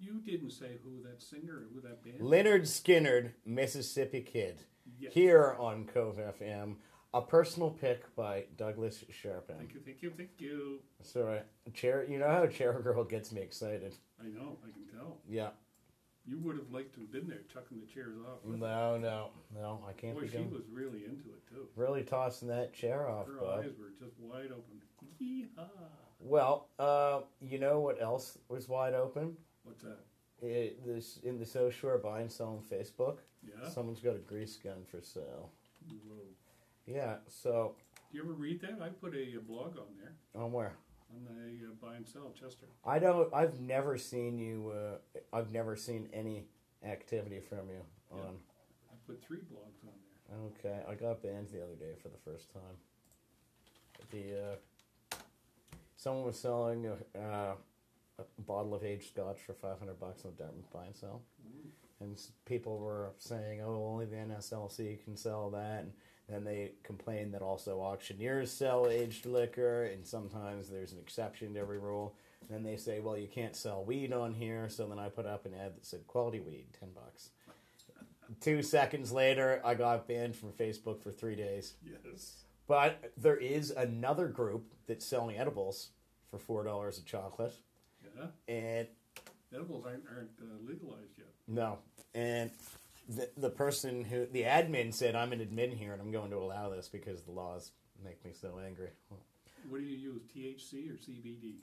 [0.00, 2.18] You didn't say who that singer, who that band.
[2.20, 4.64] Lynyrd Skynyrd, Mississippi Kid,
[4.98, 5.12] Yes.
[5.12, 6.76] here on Cove FM.
[7.14, 9.56] A personal pick by Douglas Sharpin.
[9.58, 10.78] Thank you, thank you, thank you.
[11.02, 11.40] Sorry,
[11.74, 12.06] Chair.
[12.08, 13.94] You know how Chair Girl gets me excited.
[14.18, 15.18] I know, I can tell.
[15.28, 15.50] Yeah.
[16.24, 18.38] You would have liked to have been there, chucking the chairs off.
[18.44, 19.80] No, no, no.
[19.86, 21.66] I can't Boy, she was really into it too.
[21.74, 23.58] Really tossing that chair off, Her bud.
[23.64, 24.80] eyes were just wide open.
[25.18, 25.64] Yee-haw.
[26.20, 29.36] Well, uh, you know what else was wide open?
[29.64, 29.98] What's that?
[30.42, 33.18] It, this in the South Shore buy and sell on Facebook.
[33.46, 33.68] Yeah.
[33.68, 35.50] Someone's got a grease gun for sale.
[35.88, 36.16] Whoa.
[36.86, 37.16] Yeah.
[37.28, 37.74] So
[38.10, 38.82] Do you ever read that?
[38.82, 40.74] I put a, uh blog on there on where?
[41.14, 42.66] on the uh, buy and sell Chester.
[42.84, 43.32] I don't.
[43.34, 44.72] I've never seen you.
[44.74, 46.46] Uh, I've never seen any
[46.84, 48.36] activity from you on.
[48.90, 49.92] I put three blogs on
[50.60, 50.72] there.
[50.72, 52.76] Okay, I got banned the other day for the first time.
[54.10, 55.16] The uh,
[55.96, 57.54] someone was selling a, uh,
[58.38, 62.04] a bottle of aged scotch for five hundred bucks on Dartmouth buy and sell, mm-hmm.
[62.04, 65.92] and people were saying, "Oh, only the NSLC can sell that." And
[66.28, 71.60] then they complained that also auctioneers sell aged liquor, and sometimes there's an exception to
[71.60, 72.14] every rule.
[72.40, 75.26] And then they say, "Well, you can't sell weed on here." So then I put
[75.26, 77.30] up an ad that said, "Quality weed, ten bucks."
[78.40, 81.74] Two seconds later, I got banned from Facebook for three days.
[81.84, 82.44] Yes.
[82.66, 85.90] But there is another group that's selling edibles
[86.30, 87.54] for four dollars a chocolate,
[88.16, 88.54] Yeah.
[88.54, 88.88] and
[89.52, 91.28] Edibles aren't, aren't uh, legalized yet.
[91.46, 91.78] no,
[92.14, 92.50] and
[93.08, 96.38] the the person who the admin said I'm an admin here and I'm going to
[96.38, 97.72] allow this because the laws
[98.04, 98.88] make me so angry.
[99.68, 101.56] What do you use, THC or CBD?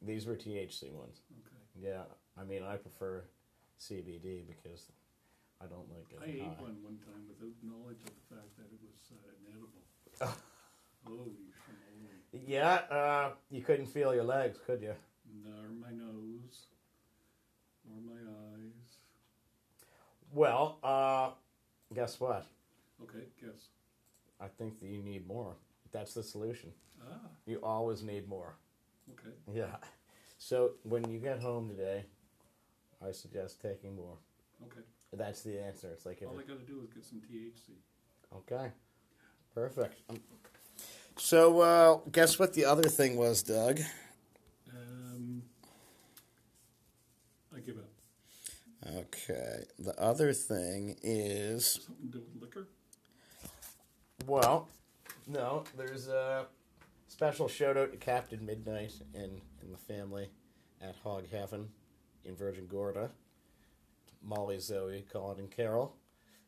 [0.00, 1.20] These were THC ones.
[1.30, 1.88] Okay.
[1.88, 2.02] Yeah,
[2.40, 3.24] I mean, I prefer
[3.80, 4.86] CBD because
[5.60, 6.62] I don't like I getting ate high.
[6.62, 10.36] one one time without knowledge of the fact that it was uh, inedible.
[11.04, 11.32] Holy
[11.66, 12.46] schmoly.
[12.46, 14.94] Yeah, uh, you couldn't feel your legs, could you?
[15.44, 16.66] Nor my nose,
[17.88, 18.98] or my eyes.
[20.32, 21.30] Well, uh,
[21.94, 22.46] guess what?
[23.02, 23.68] Okay, guess.
[24.40, 25.54] I think that you need more.
[25.90, 26.70] That's the solution.
[27.02, 27.16] Ah,
[27.46, 28.54] You always need more.
[29.12, 29.34] okay.
[29.52, 29.76] Yeah.
[30.38, 32.04] So when you get home today,
[33.06, 34.16] I suggest taking more.
[34.64, 34.80] Okay.
[35.12, 35.88] That's the answer.
[35.92, 37.72] It's like, All I gotta do is get some THC.
[38.36, 38.70] okay,
[39.54, 40.00] perfect.
[40.08, 40.20] Um,
[41.16, 43.80] so, uh, guess what the other thing was, Doug?
[44.74, 45.42] Um,
[47.54, 47.90] I give up.
[48.84, 52.66] Okay, the other thing is Something to do with liquor?
[54.26, 54.68] well,
[55.28, 56.46] no, there's a
[57.06, 60.30] special shout out to Captain Midnight and, and the family
[60.80, 61.68] at Hog Heaven
[62.24, 63.10] in Virgin Gorda.
[64.20, 65.96] Molly, Zoe, Colin, and Carol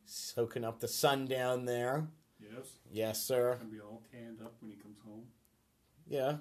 [0.05, 2.07] soaking up the sun down there.
[2.39, 2.67] Yes.
[2.91, 3.55] Yes, sir.
[3.59, 5.23] Gonna be all tanned up when he comes home.
[6.07, 6.35] Yeah.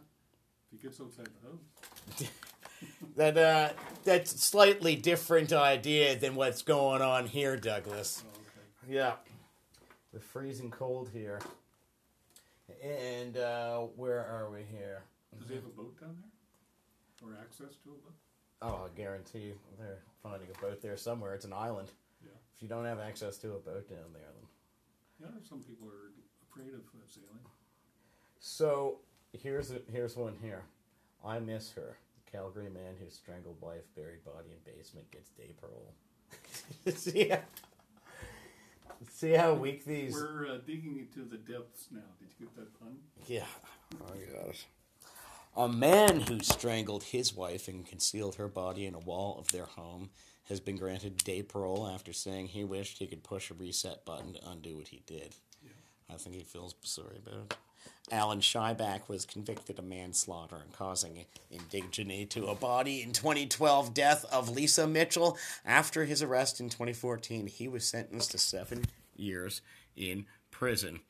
[0.73, 2.31] If he gets outside the house.
[3.17, 3.71] That uh,
[4.05, 8.25] that's a slightly different idea than what's going on here, Douglas.
[8.27, 8.95] Oh, okay.
[8.95, 9.13] Yeah.
[10.13, 11.41] The freezing cold here.
[12.83, 15.03] And uh, where are we here?
[15.39, 17.29] Does he have a boat down there?
[17.29, 18.15] Or access to a boat?
[18.63, 21.35] Oh, I guarantee they're finding a boat there somewhere.
[21.35, 21.91] It's an island.
[22.23, 22.31] Yeah.
[22.55, 24.49] If you don't have access to a boat down there, then.
[25.21, 26.13] Yeah, some people are
[26.51, 27.45] afraid of uh, sailing.
[28.39, 28.99] So
[29.33, 30.63] here's a, here's one here.
[31.25, 31.97] I miss her.
[32.35, 35.95] Calgary man who strangled wife, buried body in basement, gets day parole.
[36.97, 37.39] see, how,
[39.09, 40.15] see how weak these.
[40.15, 42.01] We're uh, digging into the depths now.
[42.19, 42.97] Did you get that pun?
[43.29, 43.47] Yeah,
[44.33, 44.65] got it.
[45.57, 49.67] A man who strangled his wife and concealed her body in a wall of their
[49.67, 50.11] home
[50.49, 54.33] has been granted day parole after saying he wished he could push a reset button
[54.33, 55.37] to undo what he did.
[55.63, 55.71] Yeah.
[56.13, 57.57] I think he feels sorry about it.
[58.11, 64.25] Allan Shyback was convicted of manslaughter and causing indignity to a body in 2012 death
[64.31, 65.39] of Lisa Mitchell.
[65.65, 68.85] After his arrest in 2014, he was sentenced to seven
[69.17, 69.63] years
[69.97, 71.01] in prison.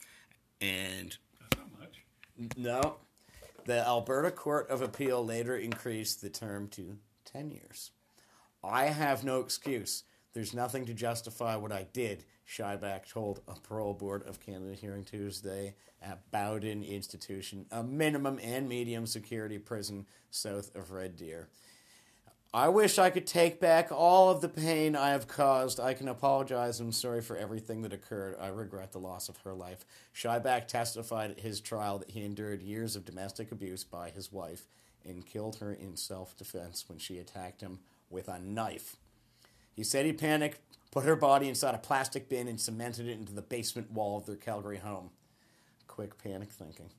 [0.61, 2.57] And That's not much.
[2.57, 2.97] no.
[3.67, 7.91] The Alberta Court of Appeal later increased the term to 10 years.
[8.63, 10.05] I have no excuse.
[10.33, 15.05] There's nothing to justify what I did, Shyback told a parole board of Canada hearing
[15.05, 21.49] Tuesday at Bowden Institution, a minimum and medium security prison south of Red Deer.
[22.53, 25.81] I wish I could take back all of the pain I have caused.
[25.81, 26.79] I can apologize.
[26.79, 28.37] I'm sorry for everything that occurred.
[28.41, 29.85] I regret the loss of her life.
[30.15, 34.69] Shyback testified at his trial that he endured years of domestic abuse by his wife
[35.05, 38.95] and killed her in self defense when she attacked him with a knife.
[39.75, 40.61] He said he panicked,
[40.95, 44.27] put her body inside a plastic bin, and cemented it into the basement wall of
[44.27, 45.11] their Calgary home.
[45.89, 46.91] Quick panic thinking.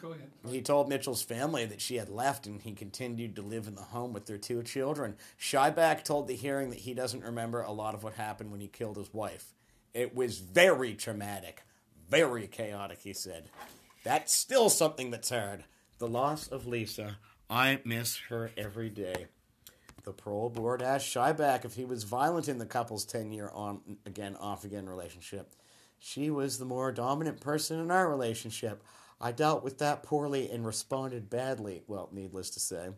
[0.00, 0.30] Go ahead.
[0.48, 3.82] He told Mitchell's family that she had left and he continued to live in the
[3.82, 5.16] home with their two children.
[5.40, 8.68] Shyback told the hearing that he doesn't remember a lot of what happened when he
[8.68, 9.54] killed his wife.
[9.94, 11.62] It was very traumatic,
[12.08, 13.50] very chaotic, he said.
[14.04, 15.64] That's still something that's hard.
[15.98, 17.18] The loss of Lisa.
[17.50, 19.26] I miss her every day.
[20.08, 23.98] The parole board asked Shyback if he was violent in the couple's 10 year on
[24.06, 25.54] again, off again relationship.
[25.98, 28.82] She was the more dominant person in our relationship.
[29.20, 31.82] I dealt with that poorly and responded badly.
[31.86, 32.88] Well, needless to say.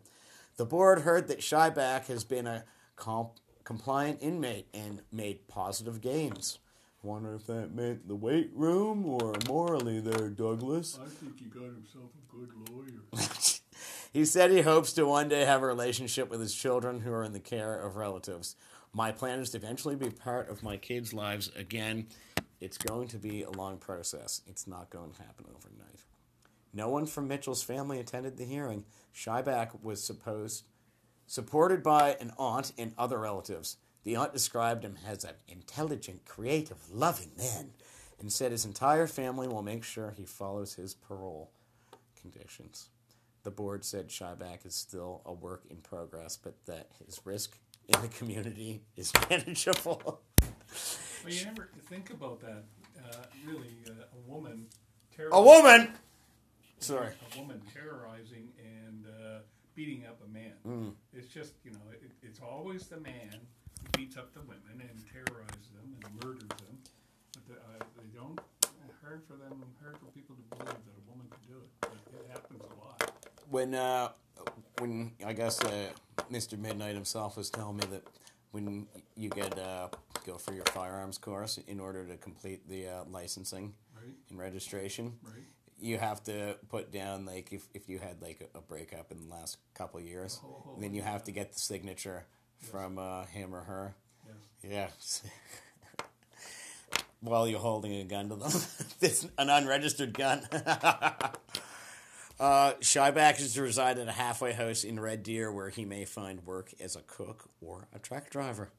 [0.55, 2.63] The board heard that Shyback has been a
[2.95, 6.59] comp- compliant inmate and made positive gains.
[7.03, 10.97] Wonder if that meant the weight room or morally there, Douglas.
[11.03, 13.01] I think he got himself a good lawyer.
[14.11, 17.23] He said he hopes to one day have a relationship with his children who are
[17.23, 18.57] in the care of relatives.
[18.91, 22.07] My plan is to eventually be part of my kids' lives again.
[22.59, 24.41] It's going to be a long process.
[24.47, 26.01] It's not going to happen overnight.
[26.73, 28.83] No one from Mitchell's family attended the hearing.
[29.15, 30.65] Shyback was supposed
[31.25, 33.77] supported by an aunt and other relatives.
[34.03, 37.71] The aunt described him as an intelligent, creative, loving man
[38.19, 41.51] and said his entire family will make sure he follows his parole
[42.19, 42.89] conditions.
[43.43, 48.01] The board said Shyback is still a work in progress, but that his risk in
[48.01, 50.21] the community is manageable.
[51.23, 52.63] Well, you never think about that.
[53.03, 53.15] Uh,
[53.45, 54.67] really, uh, a woman.
[55.31, 55.93] a woman!
[56.79, 57.13] Sorry.
[57.35, 59.39] A woman terrorizing and uh,
[59.75, 60.53] beating up a man.
[60.67, 60.93] Mm.
[61.13, 63.37] It's just, you know, it, it's always the man
[63.79, 66.77] who beats up the women and terrorizes them and murders them.
[67.33, 68.39] But the, uh, they don't.
[69.01, 71.69] Hard for them, hard for people to believe that a woman could do it.
[71.81, 73.00] But it happens a lot.
[73.51, 74.09] When uh,
[74.79, 75.89] when I guess uh,
[76.31, 76.57] Mr.
[76.57, 78.03] Midnight himself was telling me that
[78.51, 79.87] when you get uh,
[80.25, 84.15] go for your firearms course in order to complete the uh, licensing Right.
[84.31, 85.43] and registration, Right.
[85.79, 89.29] you have to put down like if, if you had like a, a breakup in
[89.29, 92.23] the last couple years, Oh, then you have to get the signature
[92.71, 93.93] from uh, him or her.
[94.67, 95.21] Yes.
[95.23, 96.05] Yeah.
[97.21, 98.51] While you're holding a gun to them.
[99.01, 100.47] it's an unregistered gun.
[102.41, 106.05] uh, Shyback is to reside at a halfway house in Red Deer where he may
[106.05, 108.71] find work as a cook or a truck driver.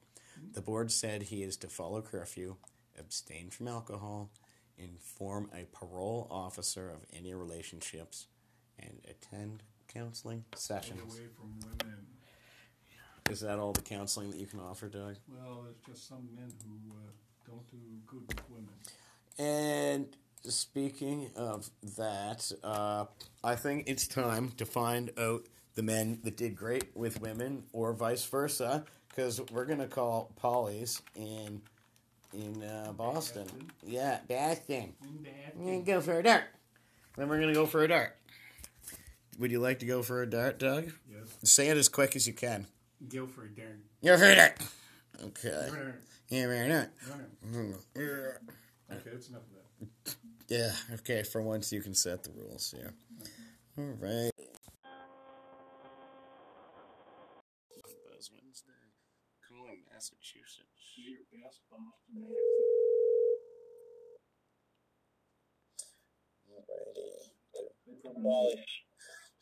[0.52, 2.56] The board said he is to follow curfew,
[2.98, 4.30] abstain from alcohol,
[4.76, 8.26] inform a parole officer of any relationships,
[8.78, 11.00] and attend counseling Stay sessions.
[11.00, 12.06] away from women.
[13.30, 15.16] Is that all the counseling that you can offer, Doug?
[15.28, 17.10] Well, there's just some men who uh,
[17.46, 18.74] don't do good with women.
[19.38, 23.06] And speaking of that, uh,
[23.44, 27.92] I think it's time to find out the men that did great with women, or
[27.92, 31.62] vice versa, because we're gonna call Polly's in
[32.34, 33.44] in uh, Boston.
[33.44, 33.70] Boston?
[33.86, 34.94] Yeah, Boston.
[35.02, 36.44] In that We're gonna go for a dart.
[37.16, 38.16] Then we're gonna go for a dart.
[39.38, 40.92] Would you like to go for a dart, Doug?
[41.10, 41.36] Yes.
[41.44, 42.66] Say it as quick as you can.
[43.08, 43.78] Go for a dart.
[44.04, 44.58] Go for a dart.
[45.24, 45.68] Okay.
[45.70, 45.94] Darn.
[46.28, 46.86] Yeah, very nice.
[47.08, 47.74] Darn.
[48.90, 50.16] Okay, that's enough of that.
[50.48, 52.90] Yeah, okay, for once you can set the rules, yeah.
[53.78, 54.32] Alright.
[58.10, 58.72] Buzz Wednesday.
[59.48, 60.66] Calling Massachusetts.
[60.96, 62.28] Your best Boston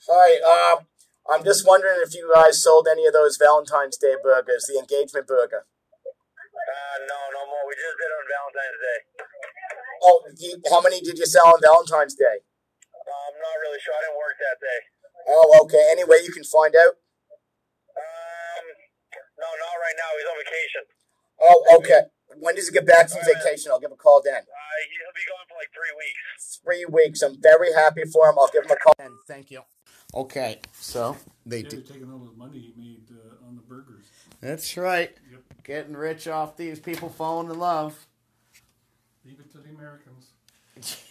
[0.08, 0.86] Hi, um,
[1.30, 5.26] I'm just wondering if you guys sold any of those Valentine's Day burgers, the engagement
[5.26, 5.64] burger.
[5.64, 7.66] Uh, no, no more.
[7.66, 9.59] We just did it on Valentine's Day.
[10.02, 12.40] Oh, you, how many did you sell on Valentine's Day?
[12.94, 13.94] Uh, I'm not really sure.
[13.94, 14.80] I didn't work that day.
[15.28, 15.88] Oh, okay.
[15.92, 16.94] Any way you can find out?
[17.96, 18.64] Um,
[19.38, 20.10] no, not right now.
[20.16, 20.82] He's on vacation.
[21.40, 22.00] Oh, okay.
[22.38, 23.72] When does he get back from vacation?
[23.72, 24.34] I'll give him a call then.
[24.36, 26.60] Uh, he'll be gone for like three weeks.
[26.64, 27.22] Three weeks.
[27.22, 28.36] I'm very happy for him.
[28.38, 28.94] I'll give him a call.
[28.98, 29.62] And thank you.
[30.14, 31.86] Okay, so they Yeah, did.
[31.86, 34.06] they're taking all the money he made uh, on the burgers.
[34.40, 35.16] That's right.
[35.30, 35.40] Yep.
[35.62, 38.06] Getting rich off these people falling in love.
[39.24, 40.32] Leave it to the Americans.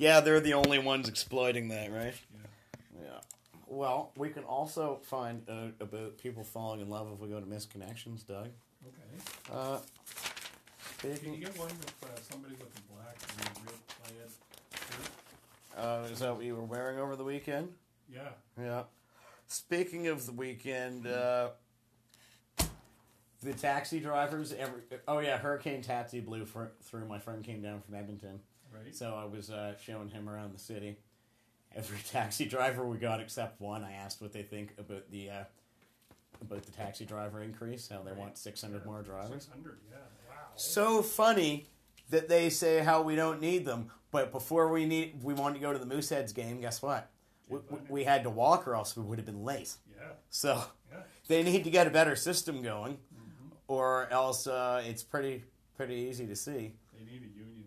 [0.00, 2.14] Yeah, they're the only ones exploiting that, right?
[2.32, 3.02] Yeah.
[3.02, 3.18] Yeah.
[3.66, 7.46] Well, we can also find out about people falling in love if we go to
[7.46, 8.46] Misconnections, Doug.
[8.86, 9.52] Okay.
[9.52, 9.78] Uh,
[11.02, 14.30] Did you get one with uh, somebody with a black and real plaid
[14.86, 15.84] shirt?
[15.84, 17.70] uh, is that what you were wearing over the weekend?
[18.08, 18.28] Yeah.
[18.56, 18.84] Yeah.
[19.48, 21.48] Speaking of the weekend, uh,
[23.42, 24.52] the taxi drivers.
[24.52, 27.06] Every oh yeah, Hurricane Taxi blew for, through.
[27.06, 28.40] My friend came down from Edmonton,
[28.74, 28.94] Right.
[28.94, 30.96] so I was uh, showing him around the city.
[31.76, 35.44] Every taxi driver we got except one, I asked what they think about the uh,
[36.40, 37.88] about the taxi driver increase.
[37.88, 39.44] How they want six hundred more drivers.
[39.44, 39.78] Six hundred.
[39.90, 39.96] Yeah.
[40.28, 40.34] Wow.
[40.56, 41.66] So funny
[42.10, 45.60] that they say how we don't need them, but before we need we wanted to
[45.60, 46.60] go to the Mooseheads game.
[46.60, 47.10] Guess what?
[47.48, 49.74] We, we- we had to walk, or else we would have been late.
[49.96, 50.04] Yeah.
[50.30, 50.62] So
[50.92, 50.98] Yeah.
[51.28, 52.98] they need to get a better system going,
[53.68, 55.44] or else uh, it's pretty
[55.76, 56.72] pretty easy to see.
[56.92, 57.64] They need a union.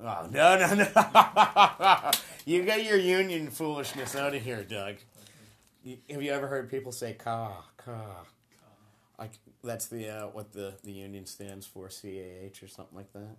[0.00, 2.10] Oh no no no!
[2.46, 4.96] you get your union foolishness out of here, Doug.
[5.84, 8.24] You- Have you ever heard people say "ka ka"?
[9.18, 9.32] Like
[9.62, 13.36] that's the uh, what the the union stands for, CAH or something like that.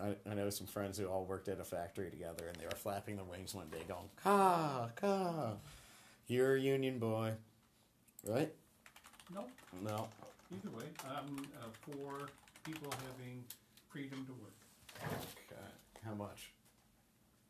[0.00, 2.70] I, I know some friends who all worked at a factory together, and they were
[2.76, 5.52] flapping their wings one day, going "ka ka."
[6.26, 7.32] You're a union boy,
[8.26, 8.52] right?
[9.34, 9.44] No.
[9.82, 10.08] No.
[10.52, 12.28] Either way, I'm uh, for
[12.64, 13.44] people having
[13.88, 14.52] freedom to work
[15.02, 15.60] Okay.
[16.04, 16.50] How much?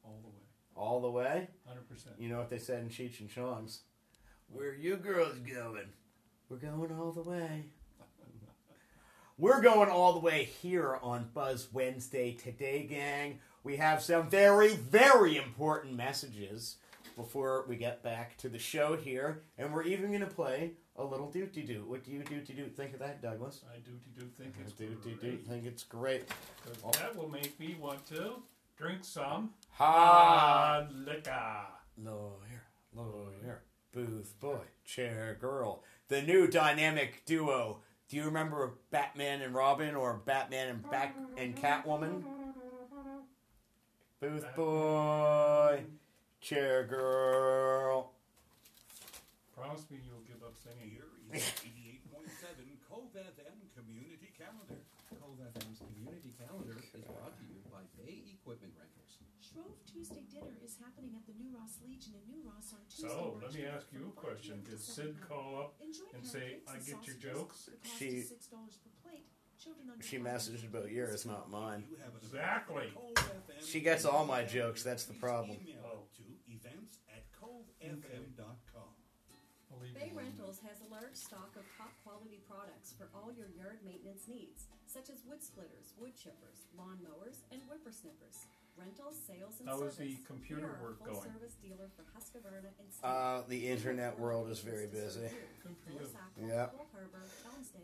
[0.04, 0.42] all the way,
[0.76, 1.48] All the way?
[1.66, 2.16] hundred percent.
[2.18, 3.80] You know what they said in Cheech and Chong's?
[4.48, 5.88] Where you girls going?
[6.48, 7.64] We're going all the way.
[9.38, 13.40] We're going all the way here on Buzz Wednesday today, gang.
[13.62, 16.76] We have some very, very important messages
[17.16, 21.04] before we get back to the show here, and we're even going to play a
[21.04, 21.84] little doody doo.
[21.86, 23.62] What do you doody doo think of that, Douglas?
[23.72, 25.46] I do do think it's Doody doo great.
[25.46, 26.28] think it's great.
[26.64, 28.42] 'Cause That will make me want to
[28.76, 29.84] drink some Ha!
[30.86, 31.66] hard liquor.
[31.96, 35.82] Lawyer, lawyer, booth boy, chair girl.
[36.08, 37.82] The new dynamic duo.
[38.08, 42.24] Do you remember Batman and Robin or Batman and Bat and Catwoman?
[44.20, 45.84] Booth boy,
[46.40, 48.12] chair girl.
[49.54, 50.23] Promise me you'll give up singing.
[50.80, 54.80] Here is 88.7 Cove FM Community Calendar.
[55.20, 59.20] Cove FM's community calendar is brought to you by Bay Equipment Rentals.
[59.44, 63.08] Shrove Tuesday dinner is happening at the New Ross Legion in New Ross on Tuesday.
[63.12, 64.64] So, let me ask you a question.
[64.64, 67.68] Did Sid call up Enjoy and say, I get your jokes?
[67.98, 69.28] She- six dollars per plate.
[69.60, 71.84] Children under She messaged about yours, not mine.
[71.88, 72.88] You have an Exactly.
[72.88, 73.60] event at Cove FM.
[73.68, 75.56] She gets all my jokes, that's the problem.
[75.60, 76.08] Email Oh.
[76.08, 78.56] it to events at covefm.com.
[79.92, 80.12] I'll Bay.
[80.16, 84.70] Rentals has a large stock of top quality products for all your yard maintenance needs,
[84.88, 88.48] such as wood splitters, wood chippers, lawn mowers, and whippersnippers.
[88.74, 90.00] Rentals, sales, and How service.
[90.02, 91.30] is the computer we are work a full going?
[91.30, 93.06] service dealer for Husqvarna and Steve.
[93.06, 95.30] Uh, the internet world is very busy.
[95.62, 96.48] Good for you.
[96.48, 96.66] Yeah.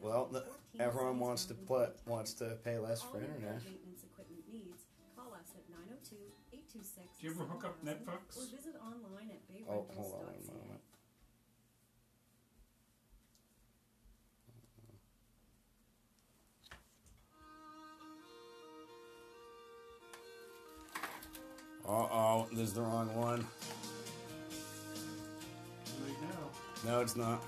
[0.03, 0.43] Well, the,
[0.83, 3.63] everyone wants to put wants to pay less for internet.
[3.63, 4.83] Maintenance equipment needs.
[5.15, 8.37] Call us at 902-826 Do you ever hook up 7000 Netflix?
[8.41, 10.49] Or visit online at Oh, hold on bayrentals.ca.
[10.51, 10.81] one moment.
[21.91, 23.45] Uh oh, this is the wrong one.
[26.05, 26.89] Right now.
[26.89, 27.43] No, it's not.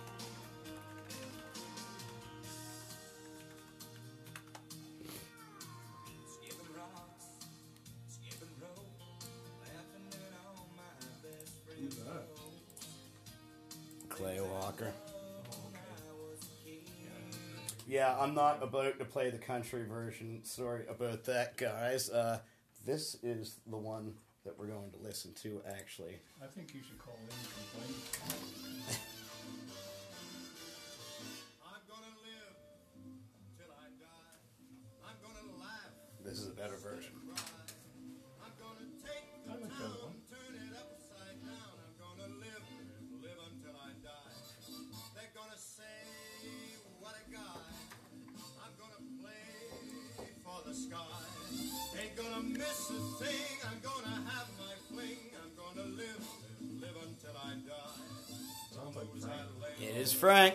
[6.26, 7.26] Skipping rocks,
[8.08, 8.84] skipping rope,
[9.60, 10.90] laughing at all my
[11.22, 12.26] best Who's that?
[14.08, 14.92] Clay Walker.
[17.86, 20.40] Yeah, I'm not about to play the country version.
[20.42, 22.10] Sorry about that, guys.
[22.10, 22.40] Uh,
[22.84, 24.14] this is the one
[24.44, 26.16] that we're going to listen to, actually.
[26.42, 27.94] I think you should call in and complain.
[31.62, 32.54] I'm gonna live
[33.56, 34.38] till I die.
[35.06, 37.14] I'm gonna laugh, This is a better version.
[38.42, 40.18] I'm gonna take I the like town, one.
[40.26, 41.72] turn it upside down.
[41.78, 42.64] I'm gonna live,
[43.22, 44.34] live until I die.
[45.14, 46.02] They're gonna say,
[46.98, 47.62] what a guy.
[48.58, 49.46] I'm gonna play
[50.42, 50.98] for the sky.
[52.00, 53.58] Ain't gonna miss a thing.
[53.68, 54.21] I'm gonna
[59.82, 60.54] It is Frank.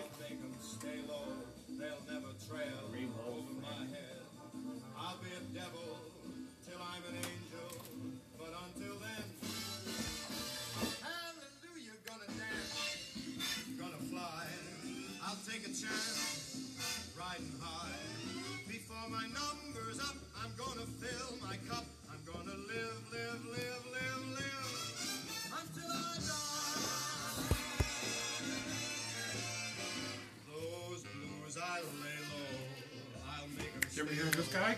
[33.98, 34.76] You ever hear this guy?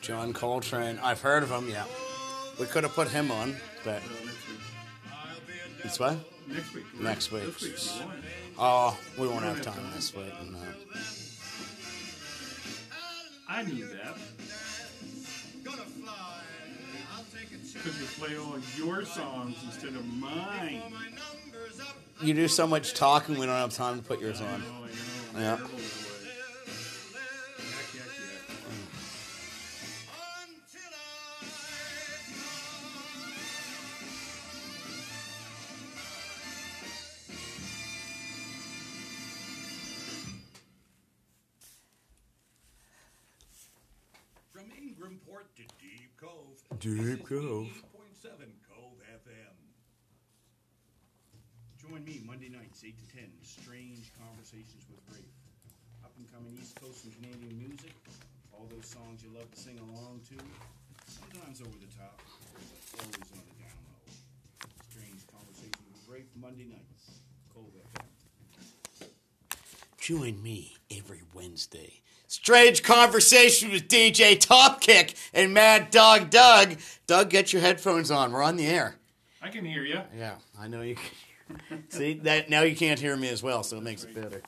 [0.00, 0.98] John Coltrane.
[1.02, 1.84] I've heard of him, yeah.
[2.60, 4.58] We could have put him on, but next week.
[5.10, 6.16] I'll be a it's what?
[6.46, 6.84] Next week.
[7.00, 7.60] Next week.
[7.60, 7.76] week.
[8.58, 10.32] Oh, we won't have time this week.
[10.52, 10.58] No.
[13.48, 14.16] I knew that
[15.64, 16.40] Gonna fly.
[17.16, 20.76] I'll take a because you play all your songs instead of mine.
[20.76, 24.20] Before my number's up, You do so much talking, we don't have time to put
[24.20, 24.46] yours on.
[24.46, 24.84] I know.
[25.34, 25.66] I'm Yeah.
[46.84, 47.72] Deep Cove.
[48.68, 49.56] Cove FM.
[51.80, 53.24] Join me Monday nights, 8 to 10.
[53.40, 55.24] Strange Conversations with Rafe.
[56.04, 57.94] Up and coming East Coast and Canadian music.
[58.52, 60.36] All those songs you love to sing along to.
[61.08, 62.20] Sometimes over the top,
[62.52, 64.04] but always on the down low.
[64.92, 67.24] Strange Conversations with Rafe, Monday nights.
[67.54, 69.08] Cove FM.
[69.96, 72.03] Join me every Wednesday.
[72.34, 76.74] Strange conversation with DJ Topkick and Mad Dog Doug.
[77.06, 78.32] Doug, get your headphones on.
[78.32, 78.96] We're on the air.
[79.40, 80.00] I can hear you.
[80.18, 80.96] Yeah, I know you.
[80.96, 81.84] Can.
[81.90, 84.42] See that now you can't hear me as well, so it makes it better.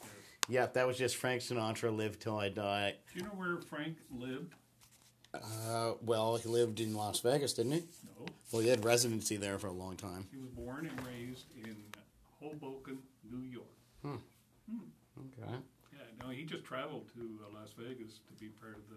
[0.48, 1.96] Yeah, that was just Frank Sinatra.
[1.96, 2.96] Live till I die.
[3.12, 4.54] Do you know where Frank lived?
[5.32, 7.84] Uh, well, he lived in Las Vegas, didn't he?
[8.18, 8.26] No.
[8.50, 10.26] Well, he had residency there for a long time.
[10.32, 11.76] He was born and raised in
[12.40, 12.98] Hoboken,
[13.30, 13.64] New York.
[14.02, 14.16] Hmm.
[15.40, 15.52] Okay.
[16.26, 18.96] No, he just traveled to uh, Las Vegas to be part of the,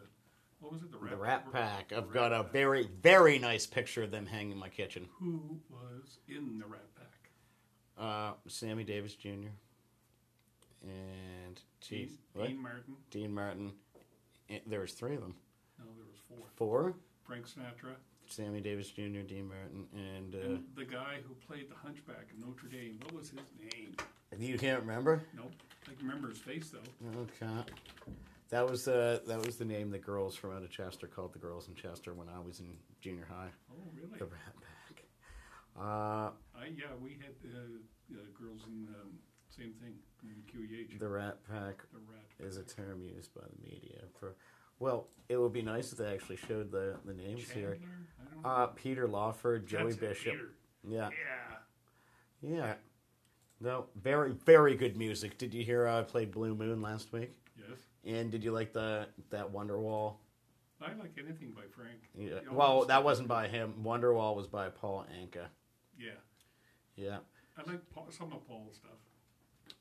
[0.59, 1.93] what was it, the Rat, The Rat Pack.
[1.95, 2.53] I've got a Pack.
[2.53, 5.07] very, very nice picture of them hanging in my kitchen.
[5.19, 7.29] Who was in the Rat Pack?
[7.97, 9.49] Uh, Sammy Davis Jr.
[10.83, 12.09] and Dean?
[12.35, 12.95] Dean Martin.
[13.11, 13.73] Dean Martin.
[14.49, 15.35] And there was three of them.
[15.77, 16.47] No, there was four.
[16.55, 16.93] Four.
[17.27, 17.93] Frank Sinatra.
[18.27, 22.39] Sammy Davis Jr., Dean Martin, and, uh, And the guy who played the Hunchback in
[22.39, 22.99] Notre Dame.
[23.03, 23.39] What was his
[23.73, 23.95] name?
[24.37, 25.23] You can't remember?
[25.35, 25.51] Nope.
[25.87, 27.19] I can remember his face though.
[27.21, 27.63] Okay.
[28.49, 31.39] That was uh, that was the name the girls from out of Chester called the
[31.39, 32.67] girls in Chester when I was in
[33.01, 33.49] junior high.
[33.71, 34.17] Oh, really?
[34.17, 35.03] The Rat Pack.
[35.79, 35.81] Uh,
[36.57, 37.59] I yeah, we had uh,
[38.13, 39.11] uh, girls in um,
[39.55, 40.99] same thing in QEH.
[40.99, 42.23] the Rat Pack The rat.
[42.37, 42.47] Pack.
[42.47, 44.35] is a term used by the media for.
[44.79, 47.73] Well, it would be nice if they actually showed the the names here.
[47.75, 47.89] Chandler?
[48.19, 48.49] I don't know.
[48.49, 50.33] Uh, Peter Lawford, Joey That's Bishop.
[50.33, 50.49] Peter.
[50.87, 51.09] Yeah,
[52.41, 52.55] Yeah.
[52.55, 52.73] yeah.
[53.61, 55.37] No, very very good music.
[55.37, 57.31] Did you hear uh, I played Blue Moon last week?
[57.57, 57.79] Yes.
[58.05, 60.15] And did you like the that Wonderwall?
[60.81, 61.99] I like anything by Frank.
[62.17, 62.39] Yeah.
[62.51, 63.73] Well, that wasn't by him.
[63.83, 65.47] Wonderwall was by Paul Anka.
[65.97, 66.11] Yeah.
[66.95, 67.17] Yeah.
[67.57, 68.91] I like Paul, some of Paul's stuff.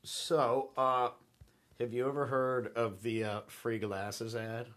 [0.03, 1.11] So, uh,
[1.79, 4.67] have you ever heard of the uh, free glasses ad?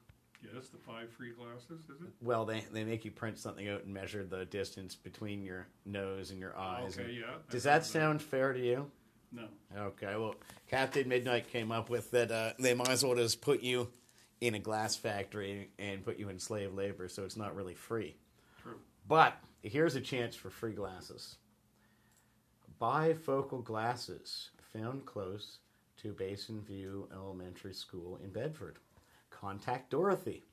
[0.43, 2.09] Yes, the five free glasses, is it?
[2.21, 6.31] Well, they they make you print something out and measure the distance between your nose
[6.31, 6.97] and your eyes.
[6.99, 7.35] okay, and- yeah.
[7.51, 8.91] Does that sound fair to you?
[9.33, 9.45] No.
[9.77, 10.35] Okay, well,
[10.69, 13.89] Captain Midnight came up with that uh, they might as well just put you
[14.43, 18.17] in a glass factory and put you in slave labor, so it's not really free.
[18.61, 18.75] True.
[19.09, 21.37] But here's a chance for free glasses.
[22.81, 25.59] Bifocal glasses found close
[25.99, 28.79] to Basin View Elementary School in Bedford.
[29.47, 30.45] Contact Dorothy.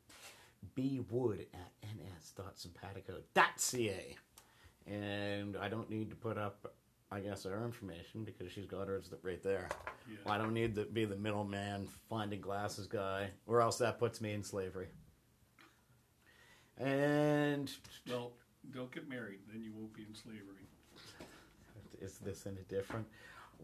[0.76, 4.16] B Wood at ns.sympatico.ca.
[4.88, 6.74] And I don't need to put up,
[7.12, 9.70] I guess, our information because she's got hers right there.
[10.10, 10.18] Yeah.
[10.34, 14.34] I don't need to be the middleman finding glasses guy, or else that puts me
[14.34, 14.88] in slavery.
[16.78, 17.72] And
[18.10, 18.32] Well,
[18.74, 20.68] don't get married, then you won't be in slavery.
[22.02, 23.06] is this any different?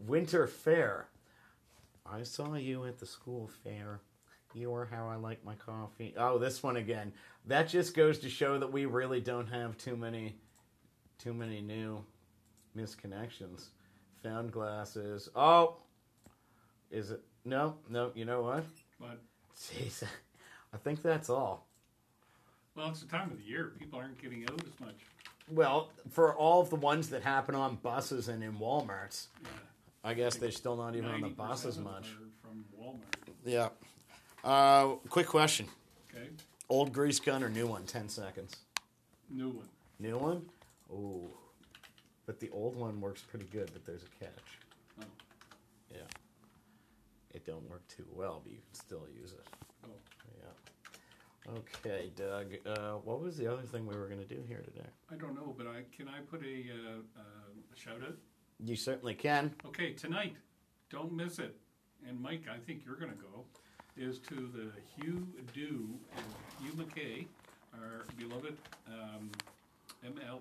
[0.06, 1.08] Winter Fair.
[2.04, 4.00] I saw you at the school fair.
[4.56, 6.14] You are how I like my coffee.
[6.16, 7.12] Oh, this one again.
[7.44, 10.34] That just goes to show that we really don't have too many,
[11.18, 12.02] too many new
[12.74, 13.66] misconnections.
[14.22, 15.28] Found glasses.
[15.36, 15.76] Oh,
[16.90, 17.20] is it?
[17.44, 18.12] No, no.
[18.14, 18.64] You know what?
[18.98, 19.20] But
[19.60, 20.02] Jeez,
[20.72, 21.66] I think that's all.
[22.74, 23.72] well, it's the time of the year.
[23.78, 24.96] People aren't getting out as much.
[25.50, 29.48] Well, for all of the ones that happen on buses and in WalMarts, Yeah.
[30.02, 32.08] I guess they're still not even on the 90% buses much.
[32.40, 33.34] From Walmart.
[33.44, 33.68] Yeah.
[34.46, 35.66] Uh, quick question:
[36.14, 36.28] Okay.
[36.68, 37.84] Old grease gun or new one?
[37.84, 38.54] Ten seconds.
[39.28, 39.68] New one.
[39.98, 40.42] New one.
[40.92, 41.28] Ooh,
[42.26, 43.70] but the old one works pretty good.
[43.72, 44.60] But there's a catch.
[45.00, 45.04] Oh.
[45.92, 45.98] Yeah.
[47.34, 49.46] It don't work too well, but you can still use it.
[49.84, 49.88] Oh.
[50.38, 51.52] Yeah.
[51.58, 52.46] Okay, Doug.
[52.64, 54.88] Uh, what was the other thing we were going to do here today?
[55.10, 57.22] I don't know, but I can I put a, uh, uh,
[57.74, 58.16] shout out?
[58.64, 59.54] You certainly can.
[59.66, 60.36] Okay, tonight,
[60.88, 61.56] don't miss it.
[62.08, 63.44] And Mike, I think you're going to go.
[63.98, 66.26] Is to the Hugh Dew and
[66.60, 67.26] Hugh MacKay,
[67.74, 68.54] our beloved
[68.88, 69.30] um,
[70.04, 70.40] MLA.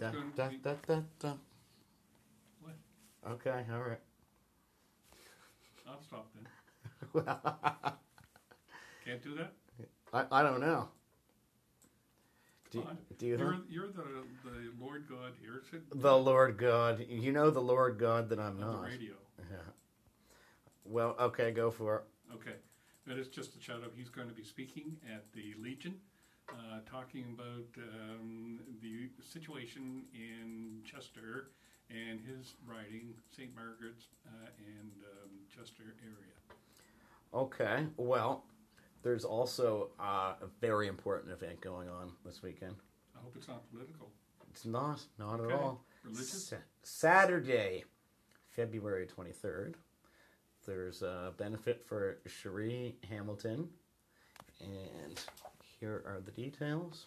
[0.00, 1.32] Da, gonna da, be- da, da, da.
[2.60, 2.74] What?
[3.30, 4.00] Okay, all right.
[5.88, 6.46] I'll stop then.
[7.12, 7.40] Well,
[9.04, 9.52] Can't do that.
[10.12, 10.88] I, I don't know.
[12.70, 12.84] Do,
[13.18, 15.62] do you You're, you're the the Lord God here.
[15.70, 17.04] Sit The Lord God.
[17.08, 18.82] You know the Lord God that I'm on the not.
[18.84, 19.14] radio.
[19.38, 19.56] Yeah.
[20.84, 22.34] Well, okay, go for it.
[22.34, 22.56] Okay,
[23.06, 23.92] but it's just a shout out.
[23.96, 25.94] He's going to be speaking at the Legion,
[26.50, 31.50] uh, talking about um, the situation in Chester
[31.90, 33.54] and his riding, St.
[33.54, 36.32] Margaret's uh, and um, Chester area.
[37.34, 38.44] Okay, well,
[39.02, 42.74] there's also uh, a very important event going on this weekend.
[43.16, 44.10] I hope it's not political.
[44.50, 45.82] It's not, not at all.
[46.04, 46.48] Religious?
[46.48, 47.84] Sa- Saturday,
[48.50, 49.74] February 23rd,
[50.66, 53.68] there's a benefit for Cherie Hamilton.
[54.60, 55.20] And
[55.80, 57.06] here are the details.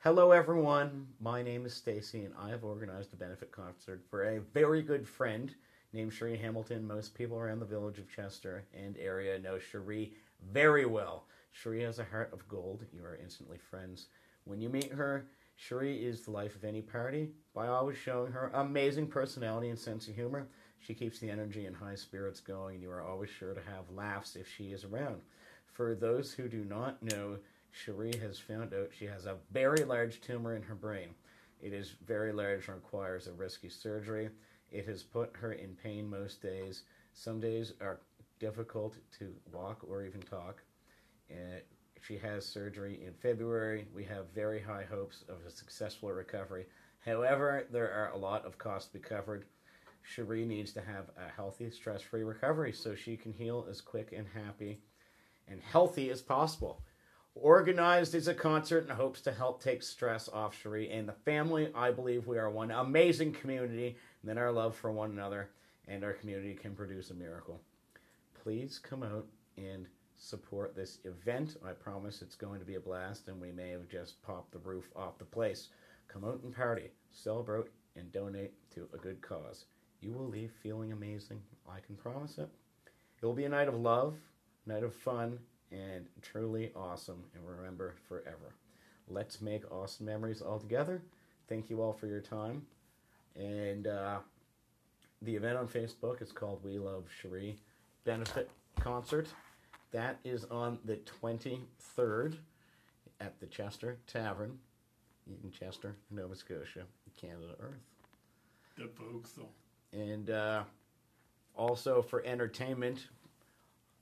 [0.00, 1.06] Hello, everyone.
[1.20, 5.06] My name is Stacy, and I have organized a benefit concert for a very good
[5.06, 5.54] friend
[5.92, 6.86] named Cherie Hamilton.
[6.86, 10.12] Most people around the village of Chester and area know Cherie
[10.52, 11.26] very well.
[11.52, 12.84] Cherie has a heart of gold.
[12.92, 14.06] You are instantly friends.
[14.44, 15.26] When you meet her,
[15.56, 20.06] Cherie is the life of any party by always showing her amazing personality and sense
[20.06, 20.48] of humor.
[20.80, 23.90] She keeps the energy and high spirits going, and you are always sure to have
[23.90, 25.20] laughs if she is around.
[25.72, 27.38] For those who do not know,
[27.70, 31.10] Cherie has found out she has a very large tumor in her brain.
[31.60, 34.30] It is very large and requires a risky surgery.
[34.70, 36.82] It has put her in pain most days.
[37.12, 38.00] Some days are
[38.38, 40.62] difficult to walk or even talk.
[41.30, 41.60] Uh,
[42.00, 43.86] she has surgery in February.
[43.94, 46.66] We have very high hopes of a successful recovery.
[47.04, 49.44] However, there are a lot of costs to be covered.
[50.08, 54.12] Cherie needs to have a healthy, stress free recovery so she can heal as quick
[54.16, 54.80] and happy
[55.46, 56.82] and healthy as possible.
[57.34, 61.70] Organized is a concert and hopes to help take stress off Cherie and the family.
[61.74, 65.50] I believe we are one amazing community, and that our love for one another
[65.86, 67.60] and our community can produce a miracle.
[68.42, 69.86] Please come out and
[70.16, 71.56] support this event.
[71.64, 74.58] I promise it's going to be a blast, and we may have just popped the
[74.58, 75.68] roof off the place.
[76.08, 79.66] Come out and party, celebrate, and donate to a good cause.
[80.00, 81.40] You will leave feeling amazing.
[81.68, 82.48] I can promise it.
[83.20, 84.16] It will be a night of love,
[84.66, 85.38] night of fun,
[85.72, 88.54] and truly awesome, and remember forever.
[89.08, 91.02] Let's make awesome memories all together.
[91.48, 92.66] Thank you all for your time.
[93.34, 94.18] And uh,
[95.22, 97.58] the event on Facebook is called We Love Cherie
[98.04, 99.28] Benefit Concert.
[99.92, 102.36] That is on the 23rd
[103.20, 104.58] at the Chester Tavern
[105.26, 106.84] in Chester, Nova Scotia,
[107.20, 107.80] Canada Earth.
[108.76, 109.50] The Vauxhall.
[109.92, 110.64] And uh,
[111.54, 113.08] also for entertainment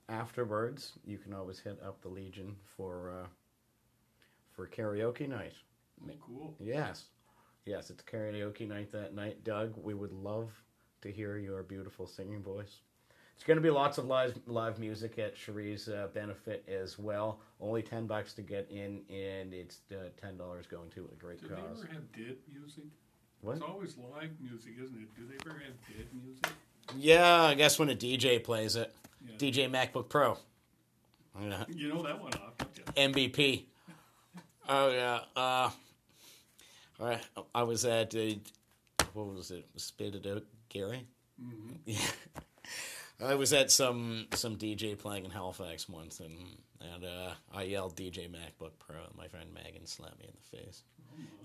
[0.09, 3.27] afterwards, you can always hit up the Legion for uh,
[4.53, 5.53] for karaoke night.
[6.05, 6.55] Oh, cool.
[6.61, 7.05] Yes,
[7.65, 9.45] yes, it's karaoke night that night.
[9.45, 10.51] Doug, we would love
[11.03, 12.81] to hear your beautiful singing voice.
[13.35, 17.41] It's going to be lots of live live music at Cherie's uh, benefit as well.
[17.61, 21.43] Only ten bucks to get in, and it's uh, ten dollars going to a great
[21.43, 21.59] Do cause.
[21.59, 22.85] they ever have dead music?
[23.47, 23.57] What?
[23.59, 25.17] It's always live music, isn't it?
[25.17, 26.49] Do they ever have dead music?
[26.97, 28.93] Yeah, I guess when a DJ plays it,
[29.25, 29.37] Yeah.
[29.37, 30.37] DJ MacBook Pro.
[31.41, 31.65] Yeah.
[31.69, 32.55] You know that one off.
[32.97, 33.67] MVP.
[34.69, 35.21] Oh yeah.
[35.37, 35.71] Uh,
[36.99, 37.21] all right.
[37.55, 38.21] I was at uh,
[39.13, 39.65] what was it?
[39.77, 41.07] Spit it out, Gary.
[41.41, 41.77] Mhm.
[41.87, 43.29] Yeah.
[43.29, 46.37] I was at some some DJ playing in Halifax once, and
[46.81, 50.59] and uh, I yelled DJ MacBook Pro, and my friend Megan slapped me in the
[50.59, 50.83] face.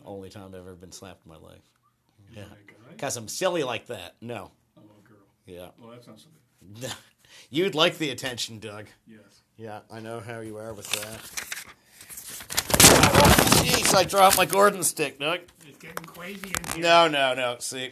[0.03, 1.61] Only time I've ever been slapped in my life.
[2.35, 2.73] Yeah, guy?
[2.91, 4.15] because I'm silly like that.
[4.21, 4.51] No.
[4.77, 5.17] Oh, girl.
[5.45, 5.69] Yeah.
[5.79, 6.27] Well, that's not so
[6.79, 6.91] good.
[7.49, 8.87] You'd like the attention, Doug.
[9.07, 9.41] Yes.
[9.57, 11.19] Yeah, I know how you are with that.
[13.61, 15.41] Jeez, I dropped my Gordon stick, Doug.
[15.67, 16.83] It's getting crazy in here.
[16.83, 17.57] No, no, no.
[17.59, 17.91] See,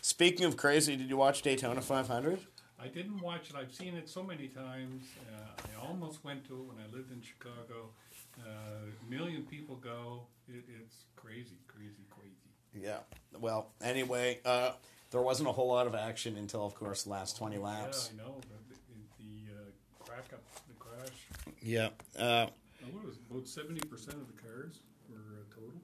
[0.00, 2.40] speaking of crazy, did you watch Daytona 500?
[2.80, 3.56] I didn't watch it.
[3.56, 5.04] I've seen it so many times.
[5.32, 7.90] Uh, I almost went to it when I lived in Chicago.
[8.38, 10.22] Uh, a million people go.
[10.48, 12.37] It, it's crazy, crazy, crazy.
[12.82, 12.98] Yeah.
[13.40, 14.72] Well, anyway, uh,
[15.10, 18.10] there wasn't a whole lot of action until, of course, the last 20 laps.
[18.14, 18.34] Yeah, I know.
[18.40, 21.54] The, the, the uh, crack up, the crash.
[21.62, 21.88] Yeah.
[22.18, 22.46] Uh,
[22.92, 23.22] what was it?
[23.30, 25.80] About seventy percent of the cars were uh, total.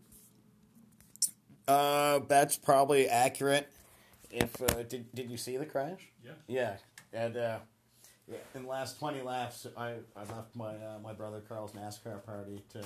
[1.69, 3.69] uh, that's probably accurate.
[4.31, 6.09] If uh, did did you see the crash?
[6.25, 6.33] Yeah.
[6.49, 6.77] Yeah,
[7.13, 7.59] and uh,
[8.27, 12.25] yeah, in the last twenty laps, I, I left my uh, my brother Carl's NASCAR
[12.25, 12.83] party to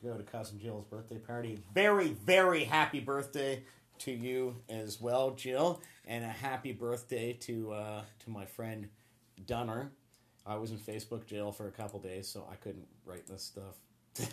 [0.00, 1.58] to go to cousin Jill's birthday party.
[1.74, 3.62] Very very happy birthday
[4.00, 8.88] to you as well, Jill, and a happy birthday to uh, to my friend
[9.46, 9.90] Dunner.
[10.46, 13.76] I was in Facebook jail for a couple days, so I couldn't write this stuff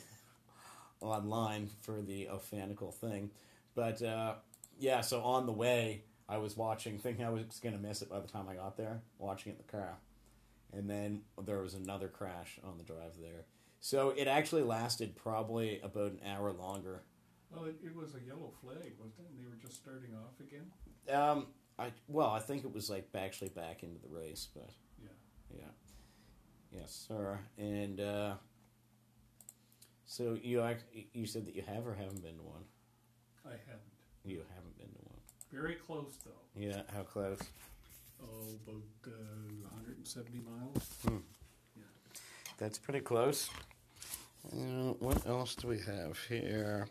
[1.02, 3.30] online for the Ophanical thing.
[3.76, 4.36] But uh,
[4.80, 8.10] yeah, so on the way, I was watching, thinking I was going to miss it
[8.10, 9.98] by the time I got there, watching it in the car.
[10.74, 13.46] And then there was another crash on the drive there.
[13.80, 17.04] So it actually lasted probably about an hour longer.
[17.52, 19.32] Well, it, it was a yellow flag, wasn't it?
[19.32, 20.72] And they were just starting off again.
[21.16, 21.48] Um,
[21.80, 24.70] I well, I think it was like actually back into the race, but
[25.02, 25.10] Yeah.
[25.60, 27.40] yeah, yes, sir.
[27.58, 28.34] And uh,
[30.06, 30.64] so you
[31.14, 32.64] you said that you have or haven't been to one.
[33.46, 33.94] I haven't.
[34.26, 35.20] You haven't been to one.
[35.52, 36.32] Very close though.
[36.60, 37.40] Yeah, how close?
[38.22, 40.84] Oh, about uh, 170 miles.
[41.08, 41.18] Hmm.
[42.58, 43.50] That's pretty close.
[44.52, 46.88] Uh, what else do we have here?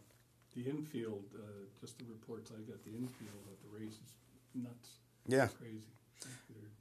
[0.54, 1.40] The infield, uh,
[1.80, 4.12] just the reports I got, the infield at the race is
[4.54, 4.90] nuts.
[5.26, 5.48] Yeah.
[5.58, 5.88] Crazy.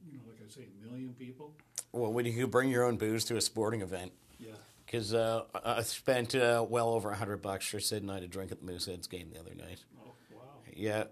[0.08, 1.54] You know, like I say, a million people.
[1.92, 4.12] Well, when you bring your own booze to a sporting event.
[4.40, 4.52] Yeah.
[4.86, 8.28] Because uh, I spent uh, well over a hundred bucks for Sid and I to
[8.28, 9.84] drink at the Mooseheads game the other night.
[10.00, 10.42] Oh, wow.
[10.76, 11.06] Yeah,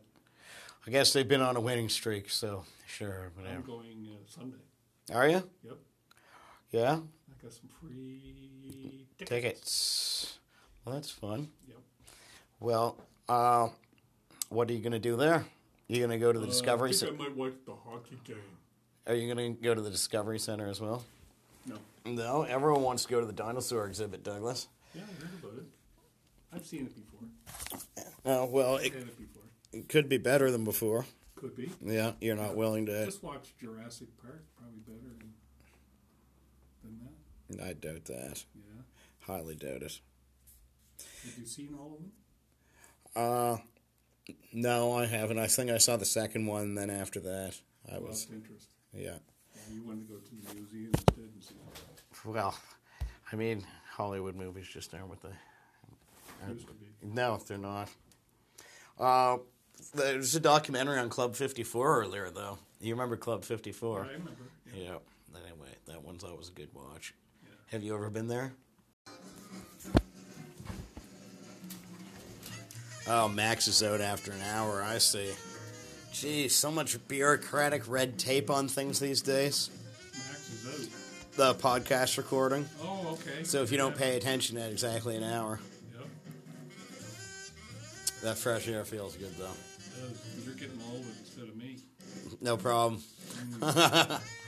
[0.86, 4.58] I guess they've been on a winning streak, so sure, I'm going uh, Sunday.
[5.12, 5.50] Are you?
[5.64, 5.78] Yep.
[6.72, 7.00] Yeah.
[7.44, 9.30] Got some free tickets.
[9.30, 10.38] Tickets.
[10.86, 11.50] Well, that's fun.
[11.68, 11.78] Yep.
[12.60, 13.68] Well, uh,
[14.50, 15.46] what are you going to do there?
[15.88, 17.14] You going to go to the Uh, Discovery I Center?
[17.14, 18.38] I might watch the hockey game.
[19.06, 21.04] Are you going to go to the Discovery Center as well?
[21.66, 21.76] No.
[22.06, 24.68] No, everyone wants to go to the dinosaur exhibit, Douglas.
[24.96, 25.66] Yeah, I heard about it.
[26.56, 28.06] I've seen it before.
[28.26, 29.44] Oh well, I've it, it before.
[29.74, 31.06] it could be better than before.
[31.36, 31.70] Could be.
[31.84, 33.06] Yeah, you're not willing to.
[33.06, 34.44] Just watch Jurassic Park.
[34.58, 35.23] Probably better than, than that.
[37.62, 38.46] I doubt that.
[38.56, 38.82] Yeah.
[39.22, 40.00] Highly doubt it.
[41.24, 42.12] Have you seen all of them?
[43.16, 43.58] Uh,
[44.52, 45.40] no, I haven't.
[45.40, 46.76] I think I saw the second one.
[46.76, 47.56] Then after that,
[47.92, 48.28] I was.
[48.28, 48.68] Lost interest.
[48.94, 49.18] Yeah.
[49.56, 52.26] Yeah, you wanted to go to the museum instead and see it.
[52.26, 52.56] Well,
[53.32, 55.30] I mean, Hollywood movies just aren't what they.
[56.50, 56.88] Used to be.
[57.02, 57.90] No, they're not.
[59.00, 59.38] Uh,
[59.94, 62.58] there was a documentary on Club 54 earlier, though.
[62.82, 64.00] You remember Club 54?
[64.00, 64.32] I remember.
[64.76, 64.96] Yeah.
[65.34, 67.14] Anyway, that one's always a good watch.
[67.74, 68.54] Have you ever been there?
[73.08, 74.84] Oh, Max is out after an hour.
[74.84, 75.32] I see.
[76.14, 79.72] Geez, so much bureaucratic red tape on things these days.
[80.14, 81.36] Max is out.
[81.36, 82.70] The podcast recording.
[82.84, 83.44] Oh, okay.
[83.44, 85.60] So if you don't pay attention at exactly an hour,
[85.98, 86.08] Yep.
[88.22, 89.50] that fresh air feels good though.
[90.46, 91.78] You're getting older instead of me.
[92.40, 93.02] No problem.
[93.58, 94.22] Mm.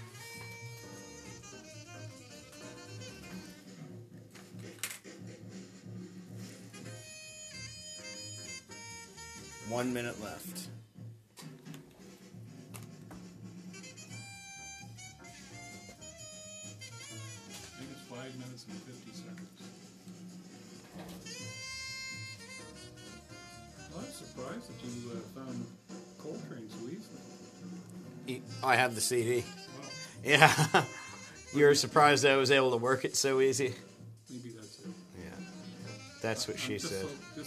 [9.70, 10.68] One minute left.
[16.98, 19.62] I think it's five minutes and 50 seconds.
[23.92, 25.66] Well, I'm surprised that you uh, found
[26.20, 28.42] Coltrane so easily.
[28.64, 29.44] I have the CD.
[29.80, 29.90] Well,
[30.24, 30.84] Yeah.
[31.54, 33.74] You're surprised I was able to work it so easy?
[34.30, 34.88] maybe that's it.
[35.18, 35.30] Yeah.
[36.22, 37.06] That's what I'm she said.
[37.06, 37.44] So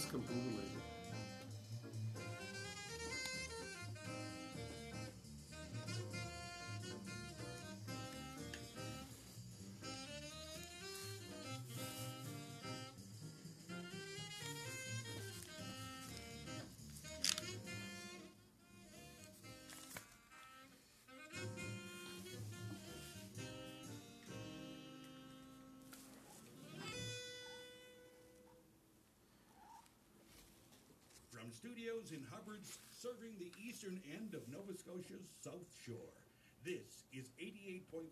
[31.49, 36.13] From studios in Hubbards, serving the eastern end of Nova Scotia's South Shore,
[36.61, 38.05] this is 88.7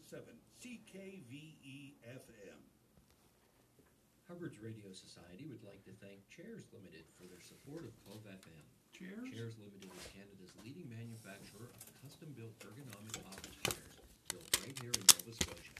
[0.58, 2.58] CKVE FM.
[4.26, 8.66] Hubbards Radio Society would like to thank Chairs Limited for their support of Cove FM.
[8.98, 9.30] Chairs?
[9.30, 13.96] Chairs Limited is Canada's leading manufacturer of custom-built ergonomic office chairs,
[14.34, 15.78] built right here in Nova Scotia.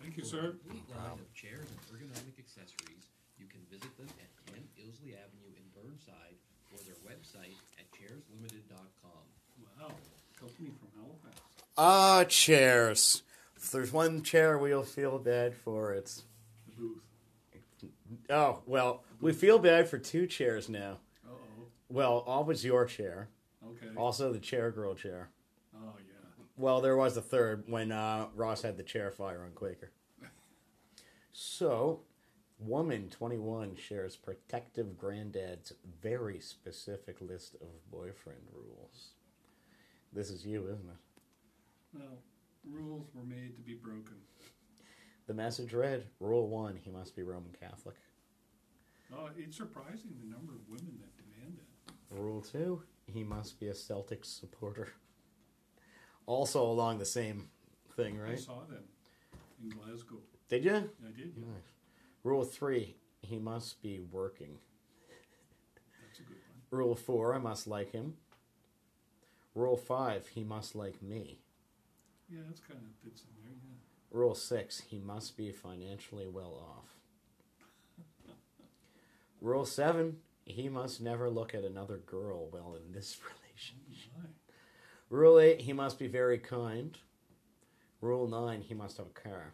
[0.00, 0.44] Thank you, For sir.
[0.48, 5.12] a complete line of chairs and ergonomic accessories, you can visit them at 10 Ilsley
[5.20, 6.40] Avenue in Burnside
[6.74, 9.10] or their website at chairslimited.com.
[9.80, 9.92] Wow.
[10.38, 11.40] Company from Halifax.
[11.78, 13.22] Ah, chairs.
[13.56, 16.24] If there's one chair we'll feel bad for, it's.
[16.66, 17.02] The booth.
[18.30, 20.98] Oh, well, we feel bad for two chairs now.
[21.26, 21.66] Uh oh.
[21.88, 23.28] Well, always your chair.
[23.66, 23.94] Okay.
[23.96, 25.30] Also the chair girl chair.
[25.74, 26.44] Oh, yeah.
[26.56, 29.90] Well, there was a third when uh, Ross had the chair fire on Quaker.
[31.36, 32.02] So,
[32.66, 39.12] woman 21 shares protective granddad's very specific list of boyfriend rules.
[40.12, 41.98] This is you, isn't it?
[41.98, 42.18] Well,
[42.68, 44.16] rules were made to be broken.
[45.26, 47.96] The message read Rule 1 he must be Roman Catholic.
[49.12, 51.94] Oh, it's surprising the number of women that demand it.
[52.10, 54.88] Rule 2 he must be a Celtics supporter.
[56.26, 57.48] Also along the same
[57.96, 58.32] thing, right?
[58.32, 58.84] I saw them
[59.62, 60.16] in Glasgow.
[60.48, 60.74] Did you?
[60.74, 61.32] I did.
[61.36, 61.46] Yeah.
[61.46, 61.73] Nice.
[62.24, 64.56] Rule 3 he must be working.
[66.00, 66.38] That's a good
[66.70, 66.80] one.
[66.80, 68.14] Rule 4 I must like him.
[69.54, 71.40] Rule 5 he must like me.
[72.30, 73.52] Yeah, that's kind of fits in there.
[73.52, 74.18] Yeah.
[74.18, 78.06] Rule 6 he must be financially well off.
[79.42, 80.16] Rule 7
[80.46, 84.12] he must never look at another girl while in this relationship.
[84.16, 84.28] Oh, my.
[85.10, 86.96] Rule 8 he must be very kind.
[88.00, 89.52] Rule 9 he must have a car.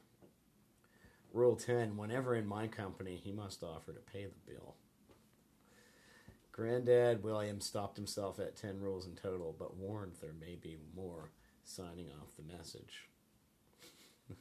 [1.32, 4.74] Rule 10 whenever in my company he must offer to pay the bill.
[6.52, 11.30] Granddad William stopped himself at 10 rules in total, but warned there may be more,
[11.64, 13.08] signing off the message.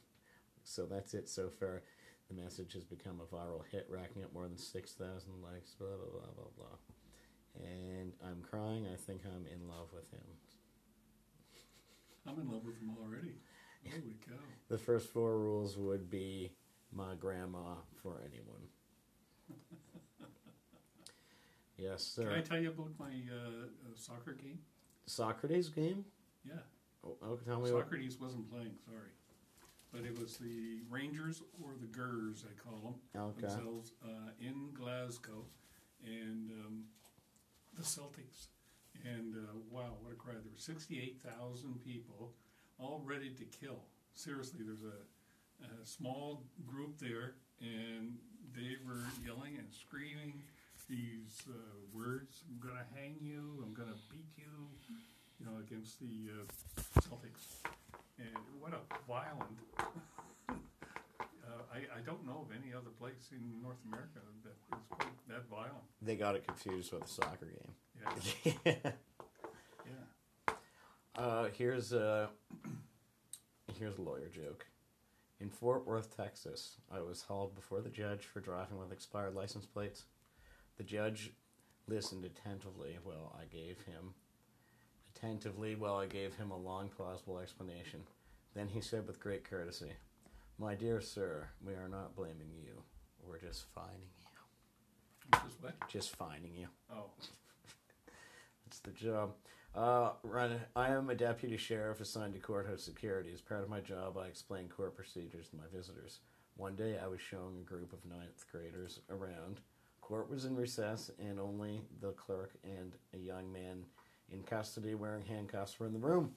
[0.64, 1.82] so that's it so far.
[2.28, 6.20] The message has become a viral hit, racking up more than 6,000 likes, blah, blah,
[6.20, 7.64] blah, blah, blah.
[7.64, 8.86] And I'm crying.
[8.92, 10.20] I think I'm in love with him.
[12.26, 13.34] I'm in love with him already.
[13.88, 14.34] Holy cow.
[14.68, 16.52] The first four rules would be
[16.92, 18.68] my grandma for anyone.
[21.76, 22.24] yes, sir.
[22.24, 24.58] Can I tell you about my uh, uh, soccer game?
[25.06, 26.04] Socrates game?
[26.44, 26.54] Yeah.
[27.04, 27.82] Oh, oh, tell me what.
[27.82, 29.10] Socrates wasn't playing, sorry.
[29.92, 33.40] But it was the Rangers or the Gers, I call them, Okay.
[33.40, 35.44] themselves, uh, in Glasgow,
[36.04, 36.84] and um,
[37.76, 38.48] the Celtics.
[39.04, 40.44] And uh, wow, what a crowd!
[40.44, 42.34] There were sixty-eight thousand people,
[42.78, 43.80] all ready to kill.
[44.14, 44.92] Seriously, there's a,
[45.62, 48.16] a small group there, and
[48.54, 50.42] they were yelling and screaming
[50.88, 51.52] these uh,
[51.92, 53.62] words: "I'm gonna hang you!
[53.62, 54.68] I'm gonna beat you!"
[55.38, 57.62] You know, against the uh, Celtics.
[58.18, 59.56] And what a violent.
[60.48, 60.54] uh,
[61.72, 65.48] I, I don't know of any other place in North America that is quite that
[65.48, 65.84] violent.
[66.02, 67.74] They got it confused with a soccer game.
[68.64, 68.74] Yeah.
[69.86, 70.52] yeah.
[71.16, 72.30] Uh, here's a
[73.78, 74.66] here's a lawyer joke.
[75.40, 79.64] In Fort Worth, Texas, I was hauled before the judge for driving with expired license
[79.64, 80.04] plates.
[80.76, 81.32] The judge
[81.88, 84.14] listened attentively while I gave him
[85.14, 88.00] attentively while I gave him a long plausible explanation.
[88.54, 89.92] Then he said with great courtesy,
[90.58, 92.82] My dear sir, we are not blaming you.
[93.26, 95.38] We're just fining you.
[95.42, 95.88] Just what?
[95.88, 96.68] Just fining you.
[96.92, 97.10] Oh.
[98.66, 99.32] That's the job.
[99.74, 100.60] Uh, run.
[100.74, 103.30] I am a deputy sheriff assigned to courthouse security.
[103.32, 106.18] As part of my job, I explain court procedures to my visitors.
[106.56, 109.60] One day, I was showing a group of ninth graders around.
[110.00, 113.84] Court was in recess, and only the clerk and a young man
[114.32, 116.32] in custody wearing handcuffs were in the room.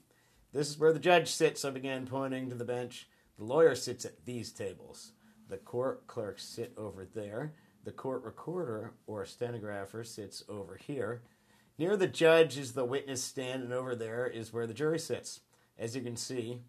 [0.51, 3.09] This is where the judge sits, I began pointing to the bench.
[3.39, 5.13] The lawyer sits at these tables.
[5.49, 7.55] The court clerks sit over there.
[7.83, 11.23] The court recorder or stenographer sits over here.
[11.77, 15.39] Near the judge is the witness stand, and over there is where the jury sits.
[15.77, 16.59] As you can see,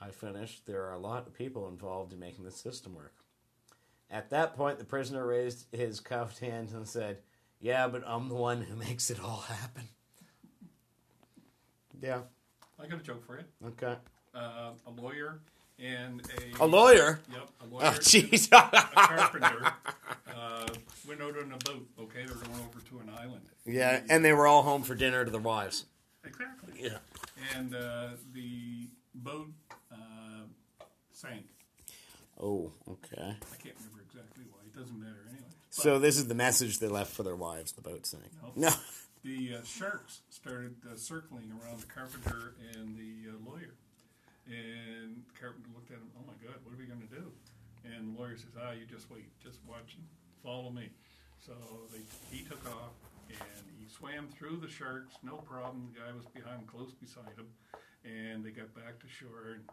[0.00, 0.66] I finished.
[0.66, 3.14] There are a lot of people involved in making the system work.
[4.10, 7.18] At that point, the prisoner raised his cuffed hands and said,
[7.60, 9.88] Yeah, but I'm the one who makes it all happen.
[12.00, 12.20] Yeah.
[12.82, 13.44] I got a joke for you.
[13.68, 13.94] Okay.
[14.34, 15.40] Uh, a lawyer
[15.82, 16.22] and
[16.58, 17.20] a A lawyer?
[17.32, 17.84] Yep, a lawyer.
[17.86, 18.48] Oh, jeez.
[18.52, 19.72] a carpenter
[20.34, 20.66] uh,
[21.08, 21.86] went out on a boat.
[22.00, 23.42] Okay, they're going over to an island.
[23.66, 25.84] Yeah, and they were all home for dinner to their wives.
[26.24, 26.74] Exactly.
[26.82, 26.98] Yeah.
[27.56, 29.48] And uh, the boat
[29.92, 30.44] uh,
[31.12, 31.44] sank.
[32.40, 33.16] Oh, okay.
[33.22, 34.60] I can't remember exactly why.
[34.66, 35.44] It doesn't matter anyway.
[35.76, 37.72] But So this is the message they left for their wives.
[37.72, 38.24] The boat sank.
[38.42, 38.68] No.
[38.68, 38.74] No.
[39.22, 43.74] The uh, sharks started uh, circling around the carpenter and the uh, lawyer.
[44.50, 47.30] And the carpenter looked at him, oh my God, what are we going to do?
[47.86, 50.04] And the lawyer says, ah, you just wait, just watch and
[50.42, 50.90] follow me.
[51.38, 51.54] So
[51.94, 52.02] they,
[52.34, 52.98] he took off
[53.30, 55.94] and he swam through the sharks, no problem.
[55.94, 57.46] The guy was behind, close beside him.
[58.02, 59.54] And they got back to shore.
[59.54, 59.64] And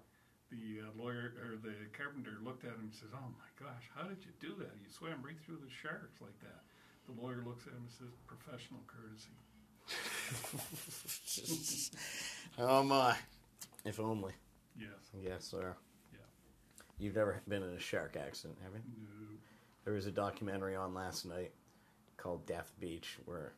[0.52, 4.04] the uh, lawyer or the carpenter looked at him and says, "Oh my gosh, how
[4.04, 4.72] did you do that?
[4.80, 6.64] You swam right through the sharks like that."
[7.08, 9.32] The lawyer looks at him and says, "Professional courtesy."
[12.60, 13.16] oh my!
[13.86, 14.34] If only.
[14.80, 14.90] Yes.
[15.20, 15.76] Yes, sir.
[16.14, 16.20] Yeah.
[17.00, 18.82] You've never been in a shark accident, have you?
[19.04, 19.28] No.
[19.86, 21.52] There was a documentary on last night
[22.18, 23.54] called Death Beach, where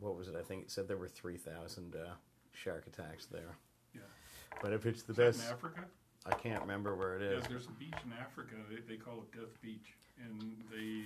[0.00, 0.34] what was it?
[0.38, 2.14] I think it said there were three thousand uh,
[2.52, 3.56] shark attacks there.
[3.94, 4.00] Yeah.
[4.62, 5.84] But if it's the Is that best, in Africa?
[6.26, 7.42] I can't remember where it is.
[7.42, 8.54] Yeah, there's a beach in Africa.
[8.70, 9.94] They, they call it Death Beach,
[10.24, 11.04] and they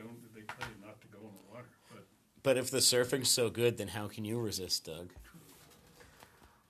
[0.00, 0.16] don't.
[0.34, 2.04] They tell you not to go in the water, but
[2.42, 5.12] But if the surfing's so good, then how can you resist, Doug?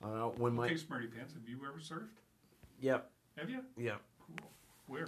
[0.03, 1.33] Uh, when my okay, smarty pants.
[1.33, 2.07] Have you ever surfed?
[2.81, 3.59] yep Have you?
[3.77, 4.49] yep Cool.
[4.87, 5.07] Where?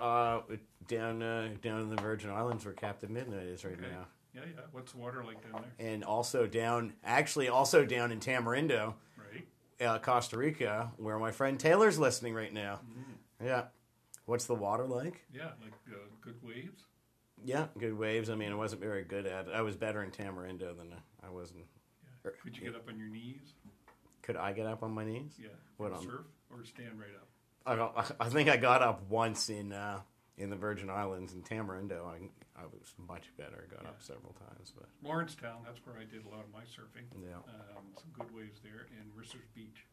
[0.00, 0.40] uh,
[0.86, 3.82] down uh, down in the Virgin Islands where Captain Midnight is right Okay.
[3.90, 4.60] now, Yeah, yeah.
[4.70, 5.86] What's the water like down there?
[5.92, 9.46] and also down actually also down in Tamarindo, Right.
[9.80, 12.80] uh, Costa Rica, where my friend Taylor's listening right now.
[12.88, 13.46] Mm-hmm.
[13.46, 13.64] Yeah,
[14.26, 15.24] what's the water like?
[15.34, 16.84] Yeah, like uh, good waves.
[17.44, 18.30] Yeah, good waves.
[18.30, 19.52] I mean, I wasn't very good at it.
[19.54, 20.94] I was better in Tamarindo than
[21.26, 21.58] I was in.
[22.24, 22.30] Yeah.
[22.42, 23.52] Could you get up on your knees?
[24.26, 25.34] Could I get up on my knees?
[25.40, 25.50] Yeah.
[25.76, 26.02] What on?
[26.02, 27.28] surf or stand right up?
[27.64, 30.00] I, got, I think I got up once in uh,
[30.36, 32.04] in the Virgin Islands in Tamarindo.
[32.04, 32.18] I,
[32.60, 33.68] I was much better.
[33.70, 35.58] I got up several times, but Lawrencetown.
[35.64, 37.06] That's where I did a lot of my surfing.
[37.22, 37.36] Yeah.
[37.76, 39.86] Um, some good waves there, and Risser's Beach.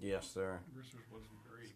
[0.00, 0.60] yes, sir.
[0.76, 1.72] Risser's wasn't great,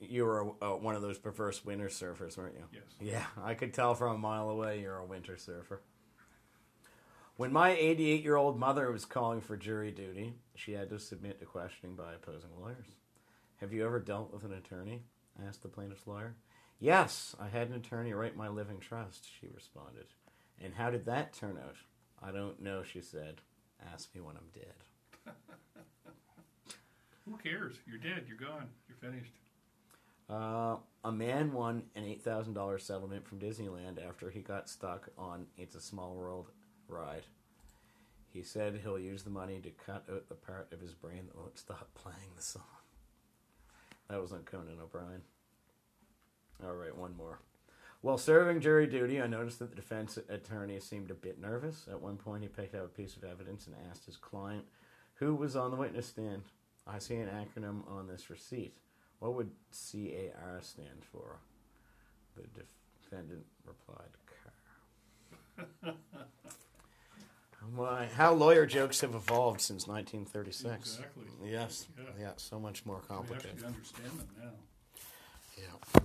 [0.00, 2.64] You were uh, one of those perverse winter surfers, weren't you?
[2.72, 2.82] Yes.
[3.00, 5.82] Yeah, I could tell from a mile away you're a winter surfer.
[7.38, 11.38] When my 88 year old mother was calling for jury duty, she had to submit
[11.38, 12.96] to questioning by opposing lawyers.
[13.58, 15.04] Have you ever dealt with an attorney?
[15.46, 16.34] asked the plaintiff's lawyer.
[16.80, 20.06] Yes, I had an attorney write my living trust, she responded.
[20.60, 21.76] And how did that turn out?
[22.20, 23.40] I don't know, she said.
[23.92, 25.34] Ask me when I'm dead.
[27.24, 27.76] who cares?
[27.86, 28.24] You're dead.
[28.26, 28.66] You're gone.
[28.88, 29.34] You're finished.
[30.28, 35.76] Uh, a man won an $8,000 settlement from Disneyland after he got stuck on It's
[35.76, 36.50] a Small World
[36.88, 37.24] ride.
[38.30, 41.36] He said he'll use the money to cut out the part of his brain that
[41.36, 42.62] won't stop playing the song.
[44.08, 45.22] That was on Conan O'Brien.
[46.64, 47.38] All right, one more.
[48.00, 51.86] While serving jury duty, I noticed that the defense attorney seemed a bit nervous.
[51.90, 54.64] At one point, he picked out a piece of evidence and asked his client
[55.14, 56.42] who was on the witness stand.
[56.86, 58.76] I see an acronym on this receipt.
[59.18, 61.40] What would CAR stand for?
[62.36, 62.44] The
[63.02, 64.10] defendant replied,
[65.84, 65.94] CAR.
[67.76, 70.74] My, how lawyer jokes have evolved since 1936.
[70.98, 71.24] Exactly.
[71.44, 71.86] Yes.
[71.96, 72.04] Yeah.
[72.18, 73.50] Yeah, so much more We complicated.
[73.52, 74.52] actually understand them now.
[75.92, 76.00] Yeah.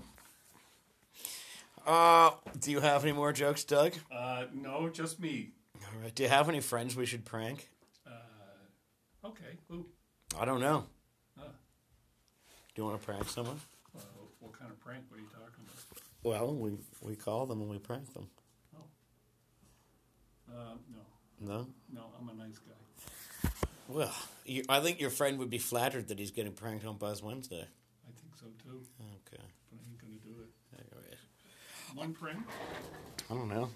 [1.85, 3.93] Uh, do you have any more jokes, Doug?
[4.11, 5.51] Uh, no, just me.
[5.81, 6.13] All right.
[6.15, 7.69] Do you have any friends we should prank?
[8.07, 9.57] Uh, okay.
[9.71, 9.85] Ooh.
[10.39, 10.85] I don't know.
[11.37, 13.59] Uh, Do you want to prank someone?
[13.95, 13.99] uh,
[14.39, 15.03] what kind of prank?
[15.09, 15.77] What are you talking about?
[16.23, 16.71] Well, we
[17.01, 18.27] we call them and we prank them.
[18.75, 18.83] Oh.
[20.49, 20.99] Uh, no,
[21.45, 21.67] No.
[21.93, 23.49] no, I'm a nice guy.
[23.89, 24.13] Well,
[24.45, 27.65] you, I think your friend would be flattered that he's getting pranked on Buzz Wednesday.
[28.07, 29.43] I think so too, Okay.
[29.69, 30.49] but I ain't gonna do it.
[30.73, 31.17] Anyway,
[31.95, 32.39] One prank?
[33.29, 33.69] I don't know.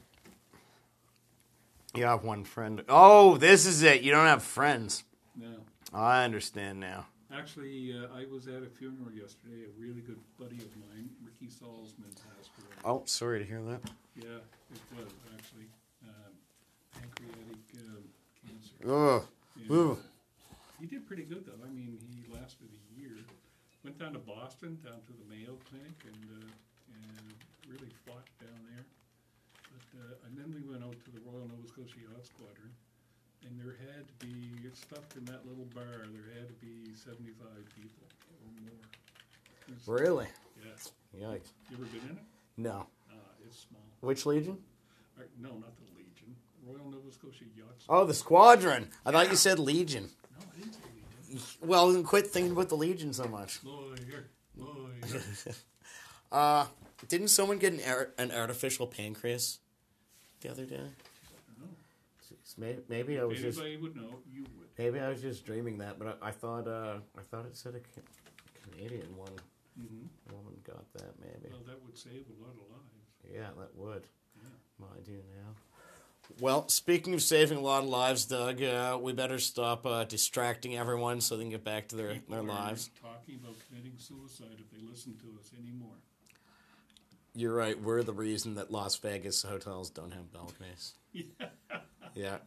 [1.95, 2.83] You have one friend.
[2.87, 4.01] Oh, this is it.
[4.01, 5.03] You don't have friends.
[5.35, 5.55] No.
[5.93, 7.07] I understand now.
[7.33, 9.63] Actually, uh, I was at a funeral yesterday.
[9.65, 12.77] A really good buddy of mine, Ricky Salzman, passed away.
[12.85, 13.81] Oh, sorry to hear that.
[14.15, 14.23] Yeah,
[14.71, 15.26] it was actually
[17.27, 18.03] pancreatic um,
[18.45, 18.75] cancer.
[18.87, 19.23] Ugh.
[19.69, 19.97] Ugh.
[19.97, 21.59] uh, he did pretty good though.
[21.63, 23.17] I mean, he lasted a year.
[23.83, 26.51] Went down to Boston, down to the Mayo Clinic, and uh,
[26.91, 27.33] and
[27.69, 28.85] really fought down there.
[29.71, 32.73] But uh, and then we went out to the Royal Nova Scotia Yacht Squadron,
[33.47, 36.05] and there had to be stuffed in that little bar.
[36.11, 38.05] There had to be seventy-five people
[38.43, 38.85] or more.
[39.67, 40.27] It Really?
[40.63, 41.27] Yeah.
[41.27, 41.51] Yikes.
[41.69, 42.23] You ever been in it?
[42.57, 42.87] No.
[43.09, 43.81] Uh, it's small.
[44.01, 44.57] Which Legion?
[45.17, 45.96] Or, no, not the Legion.
[46.67, 47.83] Royal Nova Scotia Yacht.
[47.89, 48.89] Oh, the Squadron.
[49.05, 50.09] I thought you said Legion.
[50.39, 50.81] No, I didn't say
[51.29, 51.41] Legion.
[51.61, 53.59] Well, then quit thinking about the Legion so much.
[53.63, 54.27] Lawyer,
[54.57, 55.21] lawyer.
[56.29, 56.65] Uh,
[57.07, 59.59] didn't someone get an, ar- an artificial pancreas
[60.41, 60.81] the other day?
[62.57, 64.67] Maybe, maybe I was if just would know, you would.
[64.77, 67.75] maybe I was just dreaming that, but I, I thought uh, I thought it said
[67.75, 68.01] a Ca-
[68.71, 69.29] Canadian one
[69.77, 71.13] hmm woman got that.
[71.21, 71.47] Maybe.
[71.53, 73.33] Well, that would save a lot of lives.
[73.33, 74.03] Yeah, that would.
[74.41, 74.49] Yeah.
[74.85, 75.53] Mind you now.
[76.39, 80.77] Well, speaking of saving a lot of lives, Doug, uh, we better stop uh, distracting
[80.77, 82.89] everyone so they can get back to their, People their lives.
[83.01, 85.95] Talking about committing suicide if they listen to us anymore.
[87.33, 87.79] You're right.
[87.79, 90.93] We're the reason that Las Vegas hotels don't have balconies.
[91.13, 91.47] Yeah.
[92.13, 92.37] Yeah.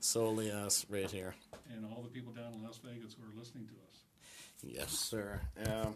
[0.00, 1.34] Solely us right here.
[1.74, 3.94] And all the people down in Las Vegas who are listening to us.
[4.62, 5.40] Yes, sir.
[5.66, 5.94] Um,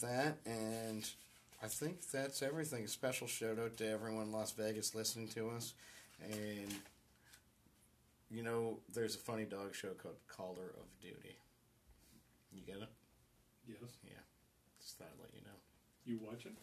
[0.00, 1.08] that and
[1.62, 2.84] I think that's everything.
[2.84, 5.74] A special shout out to everyone in Las Vegas listening to us.
[6.22, 6.74] And
[8.30, 11.38] you know, there's a funny dog show called Caller of Duty.
[12.52, 12.88] You get it?
[13.66, 13.78] Yes.
[14.04, 14.12] Yeah.
[14.80, 15.56] Just thought I'd let you know.
[16.04, 16.56] You watch it?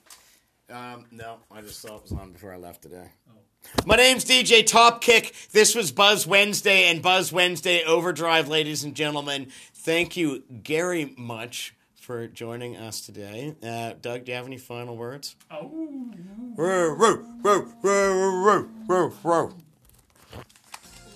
[0.74, 3.10] Um, no, I just saw it was on before I left today.
[3.30, 3.40] Oh.
[3.86, 5.52] My name's DJ Topkick.
[5.52, 9.48] This was Buzz Wednesday and Buzz Wednesday Overdrive, ladies and gentlemen.
[9.74, 13.56] Thank you, Gary, much for joining us today.
[13.64, 15.38] Uh, Doug, do you have any final words?
[15.50, 15.72] Oh.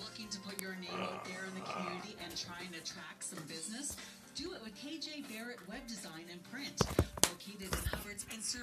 [0.00, 3.44] Looking to put your name out there in the community and trying to attract some
[3.46, 3.96] business?
[4.34, 6.80] Do it with KJ Barrett Web Design and Print.
[7.28, 8.56] Located in Hubbards Instagram.